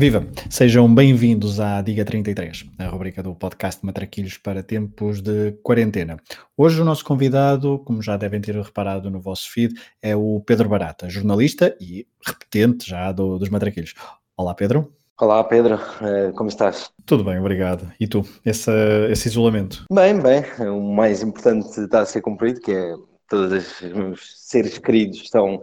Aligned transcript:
Viva! 0.00 0.26
Sejam 0.48 0.92
bem-vindos 0.94 1.60
à 1.60 1.82
Diga 1.82 2.06
33, 2.06 2.64
a 2.78 2.86
rubrica 2.86 3.22
do 3.22 3.34
podcast 3.34 3.84
Matraquilhos 3.84 4.38
para 4.38 4.62
tempos 4.62 5.20
de 5.20 5.52
quarentena. 5.62 6.16
Hoje 6.56 6.80
o 6.80 6.86
nosso 6.86 7.04
convidado, 7.04 7.78
como 7.80 8.00
já 8.00 8.16
devem 8.16 8.40
ter 8.40 8.56
reparado 8.56 9.10
no 9.10 9.20
vosso 9.20 9.50
feed, 9.50 9.74
é 10.00 10.16
o 10.16 10.42
Pedro 10.46 10.70
Barata, 10.70 11.10
jornalista 11.10 11.76
e 11.78 12.06
repetente 12.26 12.88
já 12.88 13.12
do, 13.12 13.38
dos 13.38 13.50
Matraquilhos. 13.50 13.92
Olá, 14.38 14.54
Pedro. 14.54 14.90
Olá, 15.20 15.44
Pedro. 15.44 15.78
Eh, 16.00 16.32
como 16.34 16.48
estás? 16.48 16.90
Tudo 17.04 17.22
bem, 17.22 17.38
obrigado. 17.38 17.86
E 18.00 18.08
tu? 18.08 18.24
Esse, 18.42 18.72
esse 19.10 19.28
isolamento? 19.28 19.84
Bem, 19.92 20.18
bem. 20.18 20.42
O 20.66 20.94
mais 20.94 21.22
importante 21.22 21.78
está 21.78 22.00
a 22.00 22.06
ser 22.06 22.22
cumprido, 22.22 22.58
que 22.62 22.72
é 22.72 22.94
todos 23.28 23.82
os 23.82 23.92
meus 23.92 24.32
seres 24.34 24.78
queridos 24.78 25.18
estão 25.18 25.60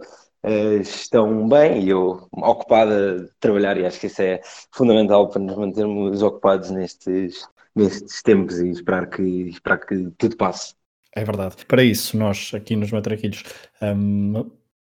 uh, 0.48 0.80
estão 0.80 1.48
bem 1.48 1.84
e 1.84 1.90
eu 1.90 2.26
ocupada 2.32 3.20
de 3.20 3.30
trabalhar 3.38 3.76
e 3.76 3.84
acho 3.84 4.00
que 4.00 4.06
isso 4.06 4.22
é 4.22 4.40
fundamental 4.72 5.28
para 5.28 5.42
nos 5.42 5.56
mantermos 5.56 6.22
ocupados 6.22 6.70
nestes, 6.70 7.46
nestes 7.76 8.22
tempos 8.22 8.58
e 8.58 8.70
esperar 8.70 9.08
que, 9.08 9.22
esperar 9.22 9.78
que 9.78 10.10
tudo 10.16 10.36
passe. 10.36 10.74
É 11.14 11.24
verdade. 11.24 11.56
Para 11.66 11.82
isso, 11.82 12.16
nós 12.16 12.52
aqui 12.54 12.76
nos 12.76 12.90
Matraquilhos 12.92 13.42
um, 13.82 14.50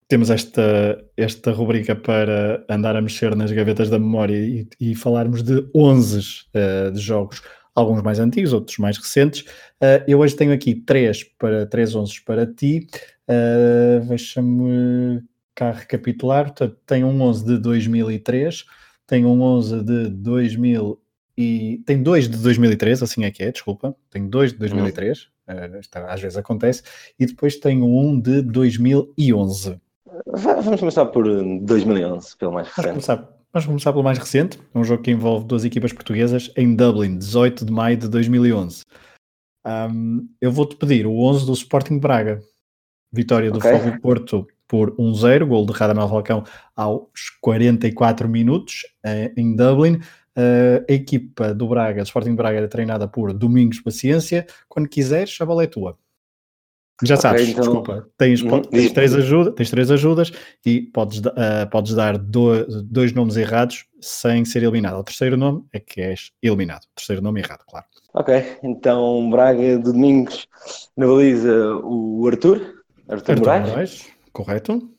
temos 0.07 0.29
esta, 0.29 1.03
esta 1.15 1.51
rubrica 1.51 1.95
para 1.95 2.65
andar 2.69 2.95
a 2.95 3.01
mexer 3.01 3.35
nas 3.35 3.51
gavetas 3.51 3.89
da 3.89 3.97
memória 3.97 4.35
e, 4.35 4.67
e 4.79 4.95
falarmos 4.95 5.41
de 5.41 5.65
11 5.73 6.19
uh, 6.19 6.91
de 6.91 6.99
jogos, 6.99 7.41
alguns 7.73 8.01
mais 8.01 8.19
antigos, 8.19 8.53
outros 8.53 8.77
mais 8.77 8.97
recentes. 8.97 9.41
Uh, 9.81 10.03
eu 10.07 10.19
hoje 10.19 10.35
tenho 10.35 10.53
aqui 10.53 10.75
três 10.75 11.23
para 11.23 11.65
três 11.65 11.95
11 11.95 12.21
para 12.25 12.45
ti. 12.45 12.87
Uh, 13.27 14.05
Deixa-me 14.05 15.23
cá 15.55 15.71
recapitular, 15.71 16.45
portanto, 16.45 16.77
tem 16.85 17.03
um 17.03 17.21
11 17.21 17.45
de 17.45 17.57
2003, 17.57 18.65
tem 19.05 19.25
um 19.25 19.41
11 19.41 19.83
de 19.83 20.09
2000 20.09 21.01
e 21.37 21.81
tem 21.85 22.01
dois 22.01 22.29
de 22.29 22.37
2003, 22.37 23.03
assim 23.03 23.23
é 23.23 23.31
que 23.31 23.43
é, 23.43 23.51
desculpa, 23.51 23.95
tem 24.09 24.27
dois 24.27 24.51
de 24.51 24.59
2003, 24.59 25.29
uhum. 25.47 25.55
uh, 25.55 26.07
às 26.07 26.21
vezes 26.21 26.37
acontece, 26.37 26.83
e 27.17 27.25
depois 27.25 27.57
tem 27.57 27.81
um 27.81 28.19
de 28.19 28.41
2011. 28.41 29.79
Vamos 30.25 30.79
começar 30.79 31.05
por 31.05 31.25
2011, 31.25 32.37
pelo 32.37 32.53
mais 32.53 32.67
recente. 32.67 32.85
Vamos 32.85 33.05
começar, 33.05 33.29
vamos 33.53 33.65
começar 33.65 33.91
pelo 33.91 34.03
mais 34.03 34.17
recente, 34.17 34.59
é 34.73 34.77
um 34.77 34.83
jogo 34.83 35.01
que 35.01 35.11
envolve 35.11 35.45
duas 35.45 35.65
equipas 35.65 35.93
portuguesas 35.93 36.51
em 36.55 36.75
Dublin, 36.75 37.17
18 37.17 37.65
de 37.65 37.71
maio 37.71 37.97
de 37.97 38.07
2011. 38.07 38.83
Um, 39.65 40.27
eu 40.39 40.51
vou-te 40.51 40.75
pedir 40.75 41.05
o 41.05 41.17
11 41.19 41.45
do 41.45 41.53
Sporting 41.53 41.99
Braga, 41.99 42.41
vitória 43.11 43.51
do 43.51 43.57
okay. 43.57 43.77
Fogo 43.77 44.01
Porto 44.01 44.47
por 44.71 44.95
1-0, 44.95 45.45
gol 45.47 45.65
de 45.65 45.73
Radamel 45.73 46.07
Falcão 46.07 46.45
aos 46.73 47.29
44 47.41 48.29
minutos 48.29 48.83
eh, 49.03 49.33
em 49.35 49.53
Dublin. 49.53 49.95
Uh, 50.33 50.79
a 50.89 50.93
equipa 50.93 51.53
do 51.53 51.67
Braga, 51.67 52.01
do 52.01 52.05
Sporting 52.05 52.35
Braga, 52.35 52.57
era 52.57 52.69
treinada 52.69 53.05
por 53.05 53.33
Domingos 53.33 53.81
Paciência. 53.81 54.47
Quando 54.69 54.87
quiseres, 54.87 55.37
a 55.41 55.45
bola 55.45 55.65
é 55.65 55.67
tua. 55.67 55.97
Já 57.03 57.15
okay, 57.15 57.21
sabes, 57.21 57.49
então... 57.49 57.63
desculpa, 57.63 58.07
tens, 58.17 58.41
uhum. 58.41 58.61
tens, 58.61 58.93
três 58.93 59.13
ajuda, 59.13 59.51
tens 59.51 59.69
três 59.69 59.91
ajudas 59.91 60.31
e 60.65 60.79
podes, 60.79 61.19
uh, 61.19 61.69
podes 61.69 61.93
dar 61.93 62.17
do, 62.17 62.65
dois 62.83 63.11
nomes 63.11 63.35
errados 63.35 63.85
sem 63.99 64.45
ser 64.45 64.63
eliminado. 64.63 64.99
O 64.99 65.03
terceiro 65.03 65.35
nome 65.35 65.65
é 65.73 65.81
que 65.81 65.99
és 65.99 66.31
eliminado. 66.41 66.83
O 66.83 66.95
terceiro 66.95 67.21
nome 67.21 67.41
errado, 67.41 67.65
claro. 67.67 67.85
Ok, 68.13 68.57
então 68.63 69.29
Braga 69.29 69.77
Domingos 69.79 70.47
na 70.95 71.07
baliza 71.07 71.75
o 71.83 72.25
Arthur, 72.25 72.83
Arthur, 73.09 73.31
Arthur 73.31 73.39
Moraes. 73.39 73.69
Moraes. 73.69 74.20
Correto. 74.31 74.89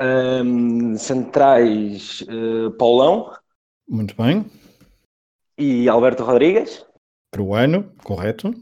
Um, 0.00 0.96
centrais, 0.96 2.22
uh, 2.22 2.70
Paulão. 2.72 3.34
Muito 3.88 4.14
bem. 4.16 4.46
E 5.56 5.88
Alberto 5.88 6.22
Rodrigues. 6.22 6.86
Peruano, 7.32 7.92
correto. 8.04 8.54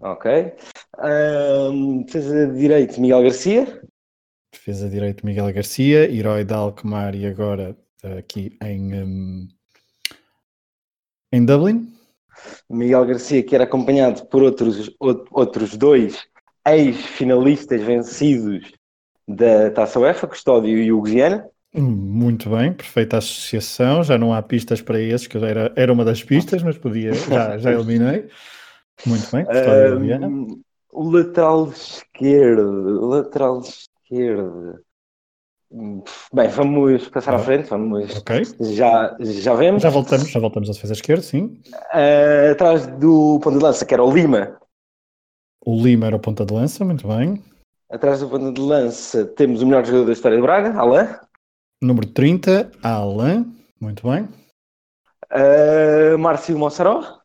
Ok. 0.00 0.54
Um, 0.98 2.02
defesa 2.02 2.46
de 2.46 2.58
direito, 2.58 3.00
Miguel 3.00 3.22
Garcia. 3.22 3.82
Defesa 4.52 4.86
de 4.86 4.92
direito, 4.92 5.26
Miguel 5.26 5.52
Garcia. 5.52 6.10
Herói 6.10 6.44
de 6.44 6.54
Alkmaar 6.54 7.14
e 7.14 7.26
agora 7.26 7.76
aqui 8.18 8.56
em, 8.62 8.94
um, 9.02 9.48
em 11.32 11.44
Dublin. 11.44 11.92
Miguel 12.70 13.06
Garcia, 13.06 13.42
que 13.42 13.54
era 13.54 13.64
acompanhado 13.64 14.24
por 14.26 14.42
outros, 14.42 14.90
outros 14.98 15.76
dois 15.76 16.26
ex-finalistas 16.66 17.82
vencidos 17.82 18.72
da 19.28 19.70
Taça 19.70 20.00
UEFA, 20.00 20.26
Custódio 20.26 20.78
e 20.78 20.90
Hugo 20.90 21.06
Viana. 21.06 21.46
Muito 21.74 22.48
bem, 22.48 22.72
perfeita 22.72 23.18
associação. 23.18 24.02
Já 24.02 24.16
não 24.16 24.32
há 24.32 24.40
pistas 24.40 24.80
para 24.80 24.98
esses, 24.98 25.26
que 25.26 25.36
era, 25.36 25.70
era 25.76 25.92
uma 25.92 26.04
das 26.04 26.24
pistas, 26.24 26.62
mas 26.62 26.78
podia, 26.78 27.12
já, 27.12 27.58
já 27.58 27.72
eliminei. 27.72 28.28
Muito 29.04 29.30
bem, 29.30 29.44
Custódio 29.44 29.98
um, 29.98 30.04
e 30.04 30.06
Viana. 30.06 30.46
O 30.90 31.10
lateral 31.10 31.68
esquerdo, 31.68 33.06
lateral 33.06 33.60
esquerdo. 33.60 34.80
Bem, 36.32 36.48
vamos 36.48 37.08
passar 37.08 37.34
à 37.34 37.38
frente, 37.38 37.68
vamos. 37.68 38.16
Ok. 38.16 38.42
Já, 38.72 39.14
já 39.20 39.54
vemos. 39.54 39.82
Já 39.82 39.90
voltamos, 39.90 40.30
já 40.30 40.40
voltamos 40.40 40.70
à 40.70 40.72
defesa 40.72 40.94
esquerda, 40.94 41.22
sim. 41.22 41.60
Uh, 41.92 42.52
atrás 42.52 42.86
do 42.86 43.38
ponta 43.42 43.58
de 43.58 43.64
lança, 43.64 43.84
que 43.84 43.92
era 43.92 44.02
o 44.02 44.10
Lima. 44.10 44.56
O 45.64 45.76
Lima 45.76 46.06
era 46.06 46.16
o 46.16 46.20
ponta 46.20 46.46
de 46.46 46.54
lança, 46.54 46.82
muito 46.86 47.06
bem. 47.06 47.42
Atrás 47.90 48.20
do 48.20 48.28
ponto 48.28 48.52
de 48.52 48.60
lança 48.60 49.24
temos 49.24 49.62
o 49.62 49.66
melhor 49.66 49.82
jogador 49.84 50.06
da 50.06 50.12
história 50.12 50.36
de 50.36 50.42
Braga, 50.42 50.78
Alain. 50.78 51.08
Número 51.80 52.06
30, 52.06 52.70
Alain. 52.82 53.50
Muito 53.80 54.06
bem. 54.06 54.28
Uh, 55.32 56.18
Márcio 56.18 56.58
Mossaró. 56.58 57.20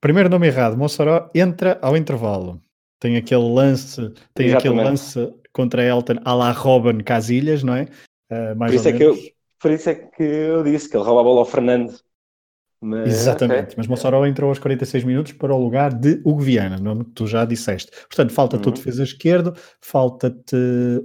Primeiro 0.00 0.28
nome 0.28 0.48
errado. 0.48 0.76
Mossaró 0.76 1.30
entra 1.32 1.78
ao 1.80 1.96
intervalo. 1.96 2.60
Tem 2.98 3.16
aquele 3.16 3.48
lance, 3.48 4.10
tem 4.34 4.48
Exatamente. 4.48 4.56
aquele 4.56 4.74
lance 4.74 5.34
contra 5.52 5.84
Elton 5.84 6.16
à 6.24 6.34
la 6.34 6.50
Robin 6.50 6.98
Casilhas, 7.00 7.62
não 7.62 7.76
é? 7.76 7.84
Uh, 8.32 8.56
mais 8.56 8.72
por, 8.72 8.76
isso 8.76 8.88
é 8.88 8.92
que 8.92 9.04
eu, 9.04 9.16
por 9.60 9.70
isso 9.70 9.90
é 9.90 9.94
que 9.94 10.22
eu 10.22 10.64
disse 10.64 10.88
que 10.88 10.96
ele 10.96 11.04
rouba 11.04 11.20
a 11.20 11.24
bola 11.24 11.40
ao 11.40 11.46
Fernando 11.46 11.94
mas, 12.84 13.08
Exatamente, 13.08 13.62
okay. 13.62 13.74
mas 13.78 13.86
Mossoró 13.86 14.26
entrou 14.26 14.50
aos 14.50 14.58
46 14.58 15.04
minutos 15.04 15.32
para 15.32 15.54
o 15.54 15.58
lugar 15.58 15.92
de 15.94 16.20
Hugo 16.22 16.40
Viana, 16.40 16.76
nome 16.76 17.04
que 17.04 17.12
tu 17.12 17.26
já 17.26 17.46
disseste. 17.46 17.90
Portanto, 17.90 18.32
falta-te 18.32 18.66
uhum. 18.66 18.72
o 18.72 18.76
defesa 18.76 19.02
esquerdo, 19.02 19.54
falta-te 19.80 20.54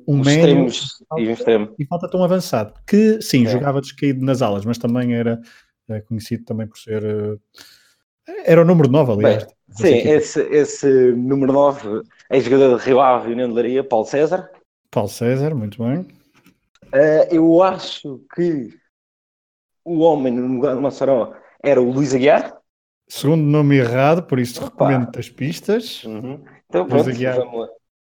um 0.06 0.17
médio 0.17 0.69
falta, 1.07 1.23
e, 1.23 1.28
um 1.28 1.31
extremo. 1.31 1.75
e 1.79 1.85
falta-te 1.85 2.17
um 2.17 2.23
avançado, 2.23 2.73
que 2.85 3.22
sim, 3.22 3.45
é. 3.45 3.50
jogava 3.50 3.79
descaído 3.79 4.25
nas 4.25 4.41
alas, 4.41 4.66
mas 4.66 4.78
também 4.78 5.16
era 5.16 5.40
é, 5.90 6.01
conhecido 6.01 6.44
também 6.44 6.67
por 6.67 6.78
ser. 6.78 7.01
Uh, 7.03 7.40
era 8.44 8.61
o 8.61 8.66
número 8.66 8.90
9, 8.90 9.13
aliás. 9.13 9.47
Bem, 9.79 10.01
sim, 10.01 10.09
esse, 10.09 10.41
esse 10.50 11.11
número 11.13 11.53
9 11.53 12.01
é 12.29 12.40
jogador 12.41 12.78
de 12.78 12.85
Rio 12.85 13.00
Ave 13.00 13.29
e 13.29 13.34
União 13.34 13.47
de 13.47 13.56
Laria, 13.56 13.84
Paulo 13.84 14.06
César. 14.06 14.51
Paulo 14.91 15.09
César, 15.09 15.56
muito 15.56 15.81
bem. 15.81 16.01
Uh, 16.94 17.25
eu 17.32 17.64
acho 17.64 18.22
que 18.35 18.70
o 19.85 19.99
homem 19.99 20.34
no 20.34 20.55
lugar 20.55 20.75
de 20.75 20.82
Mossoró 20.82 21.34
era 21.64 21.82
o 21.82 21.91
Luís 21.91 22.14
Aguiar. 22.14 22.58
Segundo 23.08 23.41
nome 23.41 23.78
errado, 23.78 24.23
por 24.23 24.40
isso 24.40 24.64
Opa. 24.64 24.88
recomendo 24.88 25.17
as 25.17 25.29
pistas. 25.29 26.03
Uhum. 26.03 26.44
Então 26.67 26.85
pronto, 26.85 27.06
Luís 27.06 27.16
Aguiar, 27.16 27.38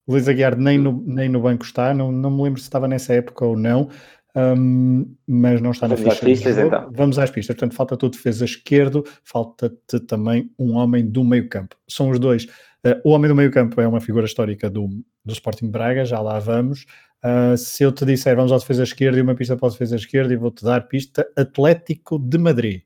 Luís 0.06 0.28
Aguiar 0.28 0.56
nem 0.56 0.78
no, 0.78 1.02
nem 1.06 1.28
no 1.28 1.40
banco 1.40 1.64
está, 1.64 1.94
não, 1.94 2.12
não 2.12 2.30
me 2.30 2.42
lembro 2.42 2.60
se 2.60 2.66
estava 2.66 2.86
nessa 2.86 3.14
época 3.14 3.44
ou 3.44 3.56
não, 3.56 3.88
um, 4.36 5.14
mas 5.26 5.60
não 5.60 5.70
está 5.70 5.86
Vamos 5.86 6.04
na 6.04 6.10
ficha. 6.10 6.26
Às 6.26 6.32
pistas, 6.32 6.58
então. 6.58 6.90
Vamos 6.92 7.18
às 7.18 7.30
pistas. 7.30 7.56
Portanto, 7.56 7.74
falta 7.74 7.96
tu 7.96 8.08
defesa 8.08 8.44
esquerdo, 8.44 9.04
falta-te 9.24 9.98
também 10.00 10.50
um 10.58 10.74
homem 10.74 11.04
do 11.04 11.24
meio 11.24 11.48
campo. 11.48 11.76
São 11.88 12.10
os 12.10 12.18
dois. 12.18 12.44
Uh, 12.86 13.00
o 13.04 13.10
homem 13.10 13.28
do 13.28 13.34
meio 13.34 13.50
campo 13.50 13.80
é 13.80 13.88
uma 13.88 14.00
figura 14.00 14.26
histórica 14.26 14.70
do, 14.70 14.88
do 15.24 15.32
Sporting 15.32 15.70
Braga, 15.70 16.04
já 16.04 16.20
lá 16.20 16.38
vamos. 16.38 16.84
Uh, 17.24 17.56
se 17.56 17.82
eu 17.82 17.90
te 17.90 18.04
disser 18.04 18.36
vamos 18.36 18.52
à 18.52 18.58
defesa 18.58 18.84
esquerda 18.84 19.18
e 19.18 19.22
uma 19.22 19.34
pista 19.34 19.56
para 19.56 19.66
a 19.66 19.70
defesa 19.72 19.96
esquerda 19.96 20.32
e 20.32 20.36
vou-te 20.36 20.64
dar 20.64 20.86
pista 20.86 21.26
Atlético 21.36 22.16
de 22.16 22.38
Madrid. 22.38 22.82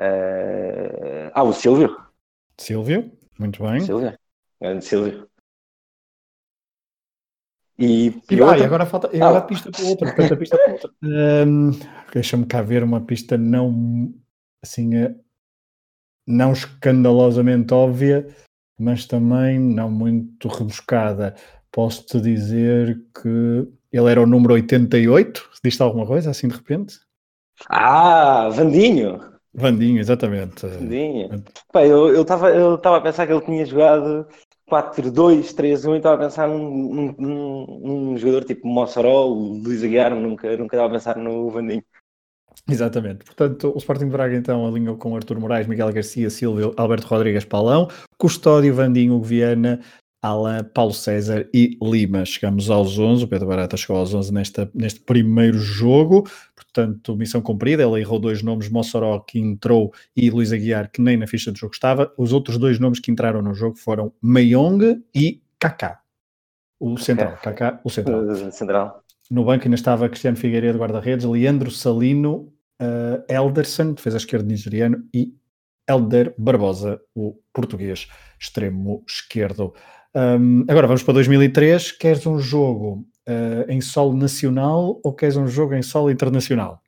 Uh... 0.00 1.30
Ah, 1.34 1.42
o 1.42 1.52
Silvio. 1.52 1.96
Silvio, 2.58 3.12
muito 3.38 3.62
bem. 3.62 3.80
Silvio, 3.80 4.18
grande 4.60 4.84
Silvio. 4.84 5.28
E, 7.78 8.08
e, 8.08 8.14
e 8.30 8.42
agora 8.64 8.86
falta 8.86 9.08
agora 9.08 9.36
ah. 9.36 9.38
a 9.38 9.42
pista 9.42 9.70
para 9.70 9.84
outra, 9.84 10.14
portanto, 10.14 10.38
pista 10.38 10.56
para 10.56 10.72
outra. 10.72 10.90
Um, 11.46 11.70
Deixa-me 12.12 12.46
cá 12.46 12.62
ver 12.62 12.82
uma 12.82 13.02
pista 13.02 13.36
não 13.36 14.14
assim 14.62 14.96
eh, 14.96 15.14
não 16.26 16.52
escandalosamente 16.52 17.74
óbvia, 17.74 18.26
mas 18.78 19.06
também 19.06 19.58
não 19.58 19.90
muito 19.90 20.48
rebuscada. 20.48 21.34
Posso-te 21.70 22.20
dizer 22.20 22.98
que 23.14 23.68
ele 23.92 24.10
era 24.10 24.22
o 24.22 24.26
número 24.26 24.54
88, 24.54 25.50
diz-te 25.62 25.82
alguma 25.82 26.06
coisa 26.06 26.30
assim 26.30 26.48
de 26.48 26.54
repente? 26.54 26.98
Ah, 27.68 28.48
Vandinho! 28.48 29.35
Vandinho, 29.56 29.98
exatamente. 29.98 30.66
Vandinho. 30.66 31.42
Eu 31.74 32.22
estava 32.22 32.50
eu 32.50 32.74
a 32.74 33.00
pensar 33.00 33.26
que 33.26 33.32
ele 33.32 33.40
tinha 33.40 33.64
jogado 33.64 34.26
4-2, 34.70 35.54
3-1 35.54 35.94
e 35.94 35.96
estava 35.96 36.16
a 36.16 36.18
pensar 36.18 36.46
num, 36.46 37.14
num, 37.18 37.66
num, 37.80 38.18
jogador 38.18 38.44
tipo 38.44 38.68
Mossoró, 38.68 39.28
o 39.28 39.58
Luís 39.62 39.82
Aguiar, 39.82 40.14
nunca, 40.14 40.54
nunca 40.56 40.76
estava 40.76 40.88
a 40.88 40.92
pensar 40.92 41.16
no 41.16 41.50
Vandinho. 41.50 41.82
Exatamente. 42.68 43.24
Portanto, 43.24 43.72
o 43.74 43.78
Sporting 43.78 44.08
Braga 44.08 44.36
então 44.36 44.66
alinhou 44.66 44.96
com 44.96 45.14
Artur 45.14 45.38
Moraes, 45.38 45.66
Miguel 45.66 45.92
Garcia, 45.92 46.28
Silvio, 46.28 46.74
Alberto 46.76 47.06
Rodrigues, 47.06 47.44
Paulão, 47.44 47.88
Custódio, 48.18 48.74
Vandinho, 48.74 49.22
Viana, 49.22 49.80
Alain, 50.26 50.64
Paulo 50.74 50.92
César 50.92 51.48
e 51.54 51.78
Lima. 51.80 52.24
Chegamos 52.24 52.70
aos 52.70 52.98
11, 52.98 53.24
o 53.24 53.28
Pedro 53.28 53.46
Barata 53.46 53.76
chegou 53.76 53.96
aos 53.96 54.12
11 54.12 54.32
nesta, 54.32 54.70
neste 54.74 55.00
primeiro 55.00 55.58
jogo, 55.58 56.28
portanto, 56.54 57.16
missão 57.16 57.40
cumprida. 57.40 57.82
Ele 57.82 58.00
errou 58.00 58.18
dois 58.18 58.42
nomes, 58.42 58.68
Mossoró, 58.68 59.20
que 59.20 59.38
entrou, 59.38 59.92
e 60.16 60.28
Luís 60.30 60.52
Aguiar, 60.52 60.90
que 60.90 61.00
nem 61.00 61.16
na 61.16 61.26
ficha 61.26 61.52
de 61.52 61.60
jogo 61.60 61.74
estava. 61.74 62.12
Os 62.18 62.32
outros 62.32 62.58
dois 62.58 62.78
nomes 62.78 62.98
que 62.98 63.10
entraram 63.10 63.40
no 63.40 63.54
jogo 63.54 63.76
foram 63.76 64.12
Mayong 64.20 65.02
e 65.14 65.40
Kaká. 65.58 66.00
O 66.78 66.98
central, 66.98 67.38
Kaká, 67.42 67.80
o 67.84 67.88
central. 67.88 68.52
Central. 68.52 69.04
No 69.30 69.44
banco 69.44 69.64
ainda 69.64 69.76
estava 69.76 70.08
Cristiano 70.08 70.36
Figueiredo, 70.36 70.78
guarda-redes, 70.78 71.24
Leandro 71.24 71.70
Salino, 71.70 72.52
uh, 72.80 73.24
Elderson, 73.28 73.92
defesa 73.92 74.18
esquerda 74.18 74.46
nigeriano, 74.46 75.02
e 75.12 75.34
Elder 75.88 76.34
Barbosa, 76.36 77.00
o 77.14 77.36
português 77.52 78.08
extremo 78.38 79.04
esquerdo. 79.06 79.74
Um, 80.14 80.64
agora 80.68 80.86
vamos 80.86 81.02
para 81.02 81.14
2003. 81.14 81.92
Queres 81.92 82.26
um 82.26 82.38
jogo 82.38 83.06
uh, 83.28 83.70
em 83.70 83.80
solo 83.80 84.16
nacional 84.16 85.00
ou 85.02 85.12
queres 85.12 85.36
um 85.36 85.46
jogo 85.46 85.74
em 85.74 85.82
solo 85.82 86.10
internacional? 86.10 86.80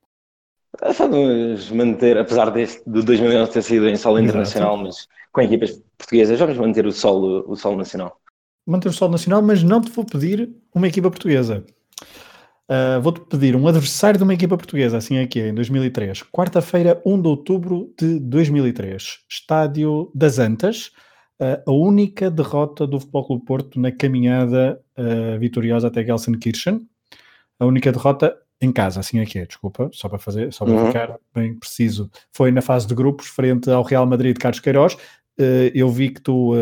Vamos 0.96 1.70
manter, 1.70 2.16
apesar 2.18 2.50
deste 2.50 2.82
de 2.88 3.02
2011 3.02 3.52
ter 3.52 3.62
sido 3.62 3.88
em 3.88 3.96
solo 3.96 4.20
internacional, 4.20 4.74
Exato. 4.74 4.84
mas 4.84 5.08
com 5.32 5.40
equipas 5.40 5.82
portuguesas, 5.96 6.38
vamos 6.38 6.56
manter 6.56 6.86
o 6.86 6.92
solo, 6.92 7.44
o 7.48 7.56
solo 7.56 7.76
nacional. 7.76 8.20
Manter 8.66 8.88
o 8.88 8.92
solo 8.92 9.12
nacional, 9.12 9.42
mas 9.42 9.62
não 9.62 9.80
te 9.80 9.90
vou 9.90 10.04
pedir 10.04 10.50
uma 10.74 10.86
equipa 10.86 11.10
portuguesa. 11.10 11.64
Uh, 12.70 13.00
Vou-te 13.00 13.20
pedir 13.22 13.56
um 13.56 13.66
adversário 13.66 14.18
de 14.18 14.24
uma 14.24 14.34
equipa 14.34 14.54
portuguesa, 14.56 14.98
assim 14.98 15.18
aqui 15.18 15.40
é, 15.40 15.48
em 15.48 15.54
2003. 15.54 16.22
Quarta-feira, 16.24 17.00
1 17.04 17.22
de 17.22 17.28
outubro 17.28 17.94
de 17.98 18.20
2003. 18.20 19.20
Estádio 19.28 20.12
das 20.14 20.38
Antas. 20.38 20.92
Uh, 21.40 21.62
a 21.66 21.72
única 21.72 22.30
derrota 22.30 22.86
do 22.86 23.00
Futebol 23.00 23.26
Clube 23.26 23.44
Porto 23.46 23.80
na 23.80 23.90
caminhada 23.90 24.78
uh, 24.98 25.38
vitoriosa 25.38 25.88
até 25.88 26.04
Gelsenkirchen. 26.04 26.86
A 27.58 27.64
única 27.64 27.90
derrota 27.90 28.36
em 28.60 28.70
casa, 28.70 29.00
assim 29.00 29.18
aqui 29.20 29.38
é, 29.38 29.46
desculpa, 29.46 29.88
só 29.92 30.08
para 30.08 30.18
fazer, 30.18 30.52
só 30.52 30.64
para 30.66 30.74
uhum. 30.74 30.86
ficar 30.88 31.16
bem 31.34 31.54
preciso. 31.54 32.10
Foi 32.32 32.50
na 32.50 32.60
fase 32.60 32.86
de 32.86 32.94
grupos, 32.94 33.28
frente 33.28 33.70
ao 33.70 33.82
Real 33.82 34.04
Madrid 34.04 34.34
de 34.34 34.40
Carlos 34.40 34.60
Queiroz. 34.60 34.96
eu 35.72 35.88
vi 35.88 36.10
que 36.10 36.20
tu 36.20 36.54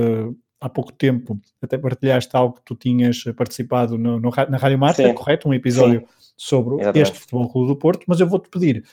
há 0.66 0.68
pouco 0.68 0.92
tempo 0.92 1.38
até 1.62 1.78
partilhaste 1.78 2.36
algo 2.36 2.56
que 2.56 2.62
tu 2.64 2.74
tinhas 2.74 3.22
participado 3.36 3.96
no, 3.96 4.18
no 4.18 4.30
na 4.48 4.58
Rádio 4.58 4.78
Marca, 4.78 5.14
correto? 5.14 5.48
Um 5.48 5.54
episódio 5.54 6.00
Sim. 6.00 6.32
sobre 6.36 6.74
Exatamente. 6.76 7.02
este 7.02 7.18
Futebol 7.20 7.48
Clube 7.48 7.68
do 7.68 7.76
Porto, 7.76 8.04
mas 8.06 8.20
eu 8.20 8.26
vou-te 8.26 8.48
pedir 8.48 8.84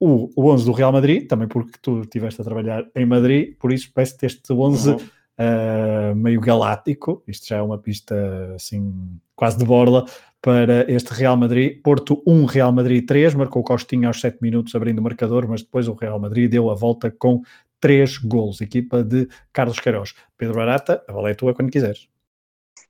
o, 0.00 0.28
o 0.36 0.50
11 0.50 0.64
do 0.64 0.72
Real 0.72 0.92
Madrid, 0.92 1.26
também 1.26 1.46
porque 1.46 1.78
tu 1.80 2.00
estiveste 2.00 2.40
a 2.40 2.44
trabalhar 2.44 2.84
em 2.94 3.06
Madrid, 3.06 3.56
por 3.58 3.72
isso 3.72 3.90
peço-te 3.94 4.26
este 4.26 4.52
11 4.52 4.90
uhum. 4.90 4.96
uh, 4.96 6.16
meio 6.16 6.40
galáctico, 6.40 7.22
isto 7.28 7.46
já 7.46 7.58
é 7.58 7.62
uma 7.62 7.78
pista 7.78 8.14
assim 8.54 8.92
quase 9.36 9.56
de 9.56 9.64
borla, 9.64 10.04
para 10.44 10.84
este 10.92 11.10
Real 11.14 11.38
Madrid. 11.38 11.80
Porto 11.82 12.22
1, 12.26 12.44
Real 12.44 12.70
Madrid 12.70 13.06
3, 13.06 13.34
marcou 13.34 13.62
o 13.62 13.64
Costinha 13.64 14.08
aos 14.08 14.20
7 14.20 14.38
minutos 14.42 14.74
abrindo 14.74 14.98
o 14.98 15.02
marcador, 15.02 15.48
mas 15.48 15.62
depois 15.62 15.88
o 15.88 15.94
Real 15.94 16.20
Madrid 16.20 16.50
deu 16.50 16.70
a 16.70 16.74
volta 16.74 17.10
com 17.10 17.40
três 17.84 18.16
golos, 18.16 18.62
equipa 18.62 19.04
de 19.04 19.28
Carlos 19.52 19.78
Queiroz. 19.78 20.14
Pedro 20.38 20.54
Barata, 20.54 21.04
a 21.06 21.12
bola 21.12 21.28
é 21.28 21.34
tua 21.34 21.52
quando 21.52 21.70
quiseres. 21.70 22.08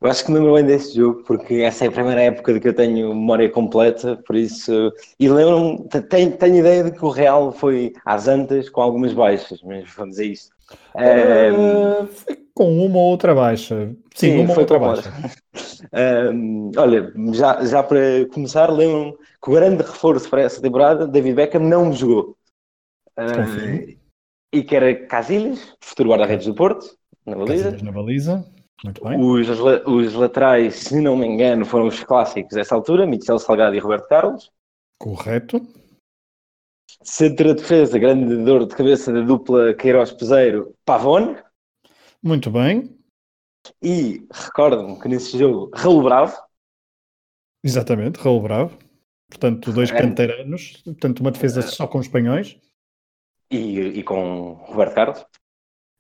Eu 0.00 0.08
acho 0.08 0.24
que 0.24 0.30
me 0.30 0.38
lembro 0.38 0.54
bem 0.54 0.64
desse 0.64 0.94
jogo, 0.94 1.24
porque 1.24 1.54
essa 1.54 1.84
é 1.84 1.88
a 1.88 1.90
primeira 1.90 2.20
época 2.22 2.54
de 2.54 2.60
que 2.60 2.68
eu 2.68 2.74
tenho 2.74 3.08
memória 3.08 3.50
completa, 3.50 4.16
por 4.24 4.36
isso. 4.36 4.92
E 5.18 5.28
lembro-me, 5.28 5.88
tenho, 6.08 6.36
tenho 6.36 6.58
ideia 6.58 6.84
de 6.84 6.92
que 6.92 7.04
o 7.04 7.08
Real 7.08 7.50
foi 7.50 7.92
às 8.04 8.28
antas 8.28 8.68
com 8.68 8.80
algumas 8.80 9.12
baixas, 9.12 9.60
mas 9.64 9.92
vamos 9.96 10.16
a 10.20 10.24
isto. 10.24 10.54
Uh, 10.94 12.06
foi 12.06 12.38
com 12.54 12.86
uma 12.86 12.96
ou 12.96 13.10
outra 13.10 13.34
baixa. 13.34 13.96
Sim, 14.14 14.30
Sim 14.30 14.40
uma 14.44 14.52
ou 14.52 14.60
outra 14.60 14.78
baixa. 14.78 15.12
um, 16.32 16.70
olha, 16.78 17.12
já, 17.32 17.64
já 17.64 17.82
para 17.82 18.28
começar, 18.32 18.70
lembro-me 18.70 19.12
que 19.12 19.50
o 19.50 19.54
grande 19.54 19.82
reforço 19.82 20.30
para 20.30 20.42
essa 20.42 20.62
temporada, 20.62 21.04
David 21.04 21.34
Beckham, 21.34 21.62
não 21.62 21.92
jogou. 21.92 22.36
Uh, 23.18 24.03
e 24.54 24.62
que 24.62 24.76
era 24.76 24.94
Casilhas, 25.06 25.76
futuro 25.80 26.10
guarda-redes 26.10 26.46
do 26.46 26.54
Porto, 26.54 26.86
na 27.26 27.34
baliza. 27.34 27.64
Casilhas 27.64 27.82
na 27.82 27.92
baliza, 27.92 28.46
muito 28.84 29.02
bem. 29.02 29.20
Os, 29.20 29.48
os 29.84 30.14
laterais, 30.14 30.76
se 30.76 31.00
não 31.00 31.16
me 31.16 31.26
engano, 31.26 31.64
foram 31.64 31.88
os 31.88 32.02
clássicos 32.04 32.54
dessa 32.54 32.74
altura, 32.74 33.04
Michel 33.04 33.38
Salgado 33.40 33.74
e 33.74 33.80
Roberto 33.80 34.08
Carlos. 34.08 34.52
Correto. 34.98 35.60
Centro 37.02 37.48
de 37.48 37.60
defesa, 37.60 37.98
grande 37.98 38.44
dor 38.44 38.66
de 38.66 38.74
cabeça 38.74 39.12
da 39.12 39.22
dupla 39.22 39.74
Queiroz-Peseiro, 39.74 40.72
Pavone. 40.84 41.36
Muito 42.22 42.50
bem. 42.50 42.96
E 43.82 44.26
recordo-me 44.32 45.00
que 45.00 45.08
nesse 45.08 45.36
jogo, 45.36 45.70
Raul 45.74 46.02
Bravo. 46.02 46.36
Exatamente, 47.62 48.20
Raul 48.20 48.40
Bravo. 48.40 48.78
Portanto, 49.28 49.72
dois 49.72 49.90
é. 49.90 49.98
canteiranos, 49.98 50.82
portanto, 50.84 51.20
uma 51.20 51.32
defesa 51.32 51.60
só 51.60 51.88
com 51.88 52.00
espanhóis 52.00 52.56
e, 53.54 53.98
e 53.98 54.02
com 54.02 54.54
Roberto 54.64 54.94
Carlos. 54.94 55.26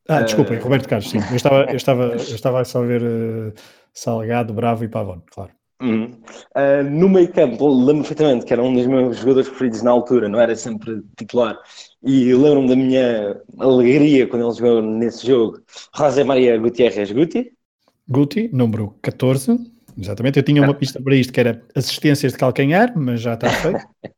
Ah, 0.08 0.22
desculpem, 0.22 0.58
uh... 0.58 0.62
Roberto 0.62 0.88
Carlos, 0.88 1.10
sim. 1.10 1.18
Eu 1.30 1.36
estava, 1.36 1.64
eu 1.70 1.76
estava, 1.76 2.04
eu 2.04 2.16
estava 2.16 2.60
a 2.60 2.64
só 2.64 2.82
ver 2.82 3.02
uh, 3.02 3.52
Salgado, 3.92 4.52
Bravo 4.52 4.84
e 4.84 4.88
Pavone, 4.88 5.22
claro. 5.30 5.52
Uhum. 5.82 6.12
Uh, 6.56 6.82
no 6.90 7.08
meio 7.08 7.30
campo, 7.32 7.68
lembro 7.68 8.04
perfeitamente 8.04 8.46
que 8.46 8.52
era 8.52 8.62
um 8.62 8.72
dos 8.72 8.86
meus 8.86 9.18
jogadores 9.18 9.48
preferidos 9.48 9.82
na 9.82 9.90
altura, 9.90 10.28
não 10.28 10.40
era 10.40 10.54
sempre 10.54 11.02
titular. 11.18 11.58
E 12.02 12.32
lembro-me 12.32 12.68
da 12.68 12.76
minha 12.76 13.42
alegria 13.58 14.26
quando 14.26 14.46
ele 14.46 14.54
jogou 14.54 14.82
nesse 14.82 15.26
jogo. 15.26 15.60
José 15.96 16.22
Maria 16.22 16.56
Gutierrez 16.58 17.10
Guti. 17.10 17.52
Guti, 18.08 18.48
número 18.52 18.94
14. 19.02 19.58
Exatamente, 19.96 20.38
eu 20.38 20.42
tinha 20.42 20.62
uma 20.62 20.74
pista 20.78 21.00
para 21.02 21.14
isto 21.14 21.32
que 21.32 21.40
era 21.40 21.62
assistências 21.74 22.32
de 22.32 22.38
calcanhar, 22.38 22.92
mas 22.96 23.20
já 23.20 23.34
está 23.34 23.48
feito. 23.50 23.84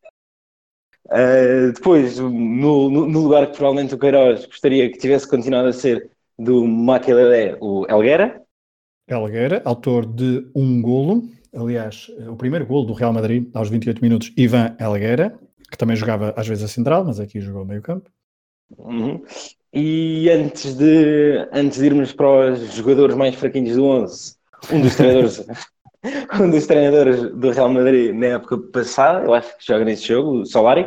Uh, 1.07 1.73
depois, 1.73 2.19
no, 2.19 2.91
no, 2.91 3.21
lugar 3.21 3.47
que 3.47 3.57
provavelmente 3.57 3.95
o 3.95 3.99
Queiroz 3.99 4.45
gostaria 4.45 4.91
que 4.91 4.99
tivesse 4.99 5.29
continuado 5.29 5.69
a 5.69 5.73
ser 5.73 6.11
do 6.37 6.67
Maquilele, 6.67 7.57
o 7.61 7.87
Elguera. 7.89 8.43
Elguera, 9.09 9.63
autor 9.65 10.05
de 10.05 10.49
um 10.55 10.83
golo, 10.83 11.23
aliás, 11.55 12.11
o 12.29 12.35
primeiro 12.35 12.67
golo 12.67 12.87
do 12.87 12.93
Real 12.93 13.13
Madrid 13.13 13.49
aos 13.55 13.71
28 13.71 14.03
minutos, 14.03 14.33
Ivan 14.37 14.77
Elguera, 14.81 15.39
que 15.71 15.79
também 15.79 15.97
jogava 15.97 16.35
às 16.37 16.49
vezes 16.49 16.65
a 16.65 16.69
central, 16.69 17.05
mas 17.05 17.21
aqui 17.21 17.41
jogou 17.41 17.65
meio 17.65 17.83
campo. 17.83 18.11
Uhum. 18.77 19.23
E 19.73 20.29
antes 20.31 20.75
de, 20.75 21.49
antes 21.53 21.79
de 21.79 21.87
irmos 21.87 22.13
para 22.13 22.53
os 22.53 22.75
jogadores 22.75 23.15
mais 23.15 23.35
fraquinhos 23.37 23.77
do 23.77 23.85
11, 23.85 24.35
um 24.73 24.81
dos 24.81 24.97
treinadores 24.97 25.47
um 26.41 26.51
dos 26.51 26.67
treinadores 26.67 27.33
do 27.33 27.51
Real 27.51 27.69
Madrid 27.69 28.15
na 28.15 28.27
época 28.27 28.59
passada, 28.59 29.25
eu 29.25 29.35
acho 29.35 29.57
que 29.59 29.67
joga 29.67 29.85
nesse 29.85 30.09
jogo, 30.09 30.41
o 30.41 30.47
Solari. 30.47 30.87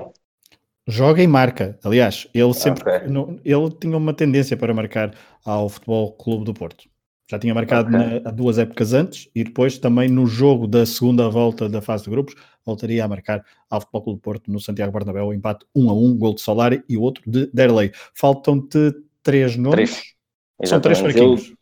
Joga 0.88 1.21
e 1.21 1.27
marca. 1.27 1.77
Aliás, 1.83 2.27
ele 2.33 2.53
sempre 2.53 2.81
okay. 2.81 3.07
no, 3.07 3.39
ele 3.45 3.69
tinha 3.79 3.95
uma 3.95 4.13
tendência 4.13 4.57
para 4.57 4.73
marcar 4.73 5.13
ao 5.45 5.69
Futebol 5.69 6.13
Clube 6.13 6.45
do 6.45 6.53
Porto. 6.53 6.89
Já 7.29 7.38
tinha 7.38 7.53
marcado 7.53 7.95
okay. 7.95 8.19
na, 8.21 8.31
duas 8.31 8.57
épocas 8.57 8.91
antes 8.93 9.29
e 9.35 9.43
depois 9.43 9.77
também 9.77 10.09
no 10.09 10.25
jogo 10.25 10.65
da 10.65 10.83
segunda 10.85 11.29
volta 11.29 11.69
da 11.69 11.79
fase 11.79 12.05
de 12.05 12.09
grupos 12.09 12.33
voltaria 12.65 13.05
a 13.05 13.07
marcar 13.07 13.45
ao 13.69 13.81
Futebol 13.81 14.01
Clube 14.01 14.19
do 14.19 14.23
Porto 14.23 14.51
no 14.51 14.59
Santiago 14.59 14.91
Bernabéu 14.91 15.31
empate 15.31 15.63
1 15.75 15.89
a 15.89 15.93
1, 15.93 16.17
gol 16.17 16.33
de 16.33 16.41
Solari 16.41 16.83
e 16.89 16.97
o 16.97 17.01
outro 17.01 17.21
de 17.29 17.45
Derlei. 17.53 17.91
Faltam-te 18.15 18.95
três 19.21 19.55
nomes. 19.55 19.75
Três. 19.75 20.69
São 20.69 20.81
três 20.81 20.99
fraquinhos. 20.99 21.53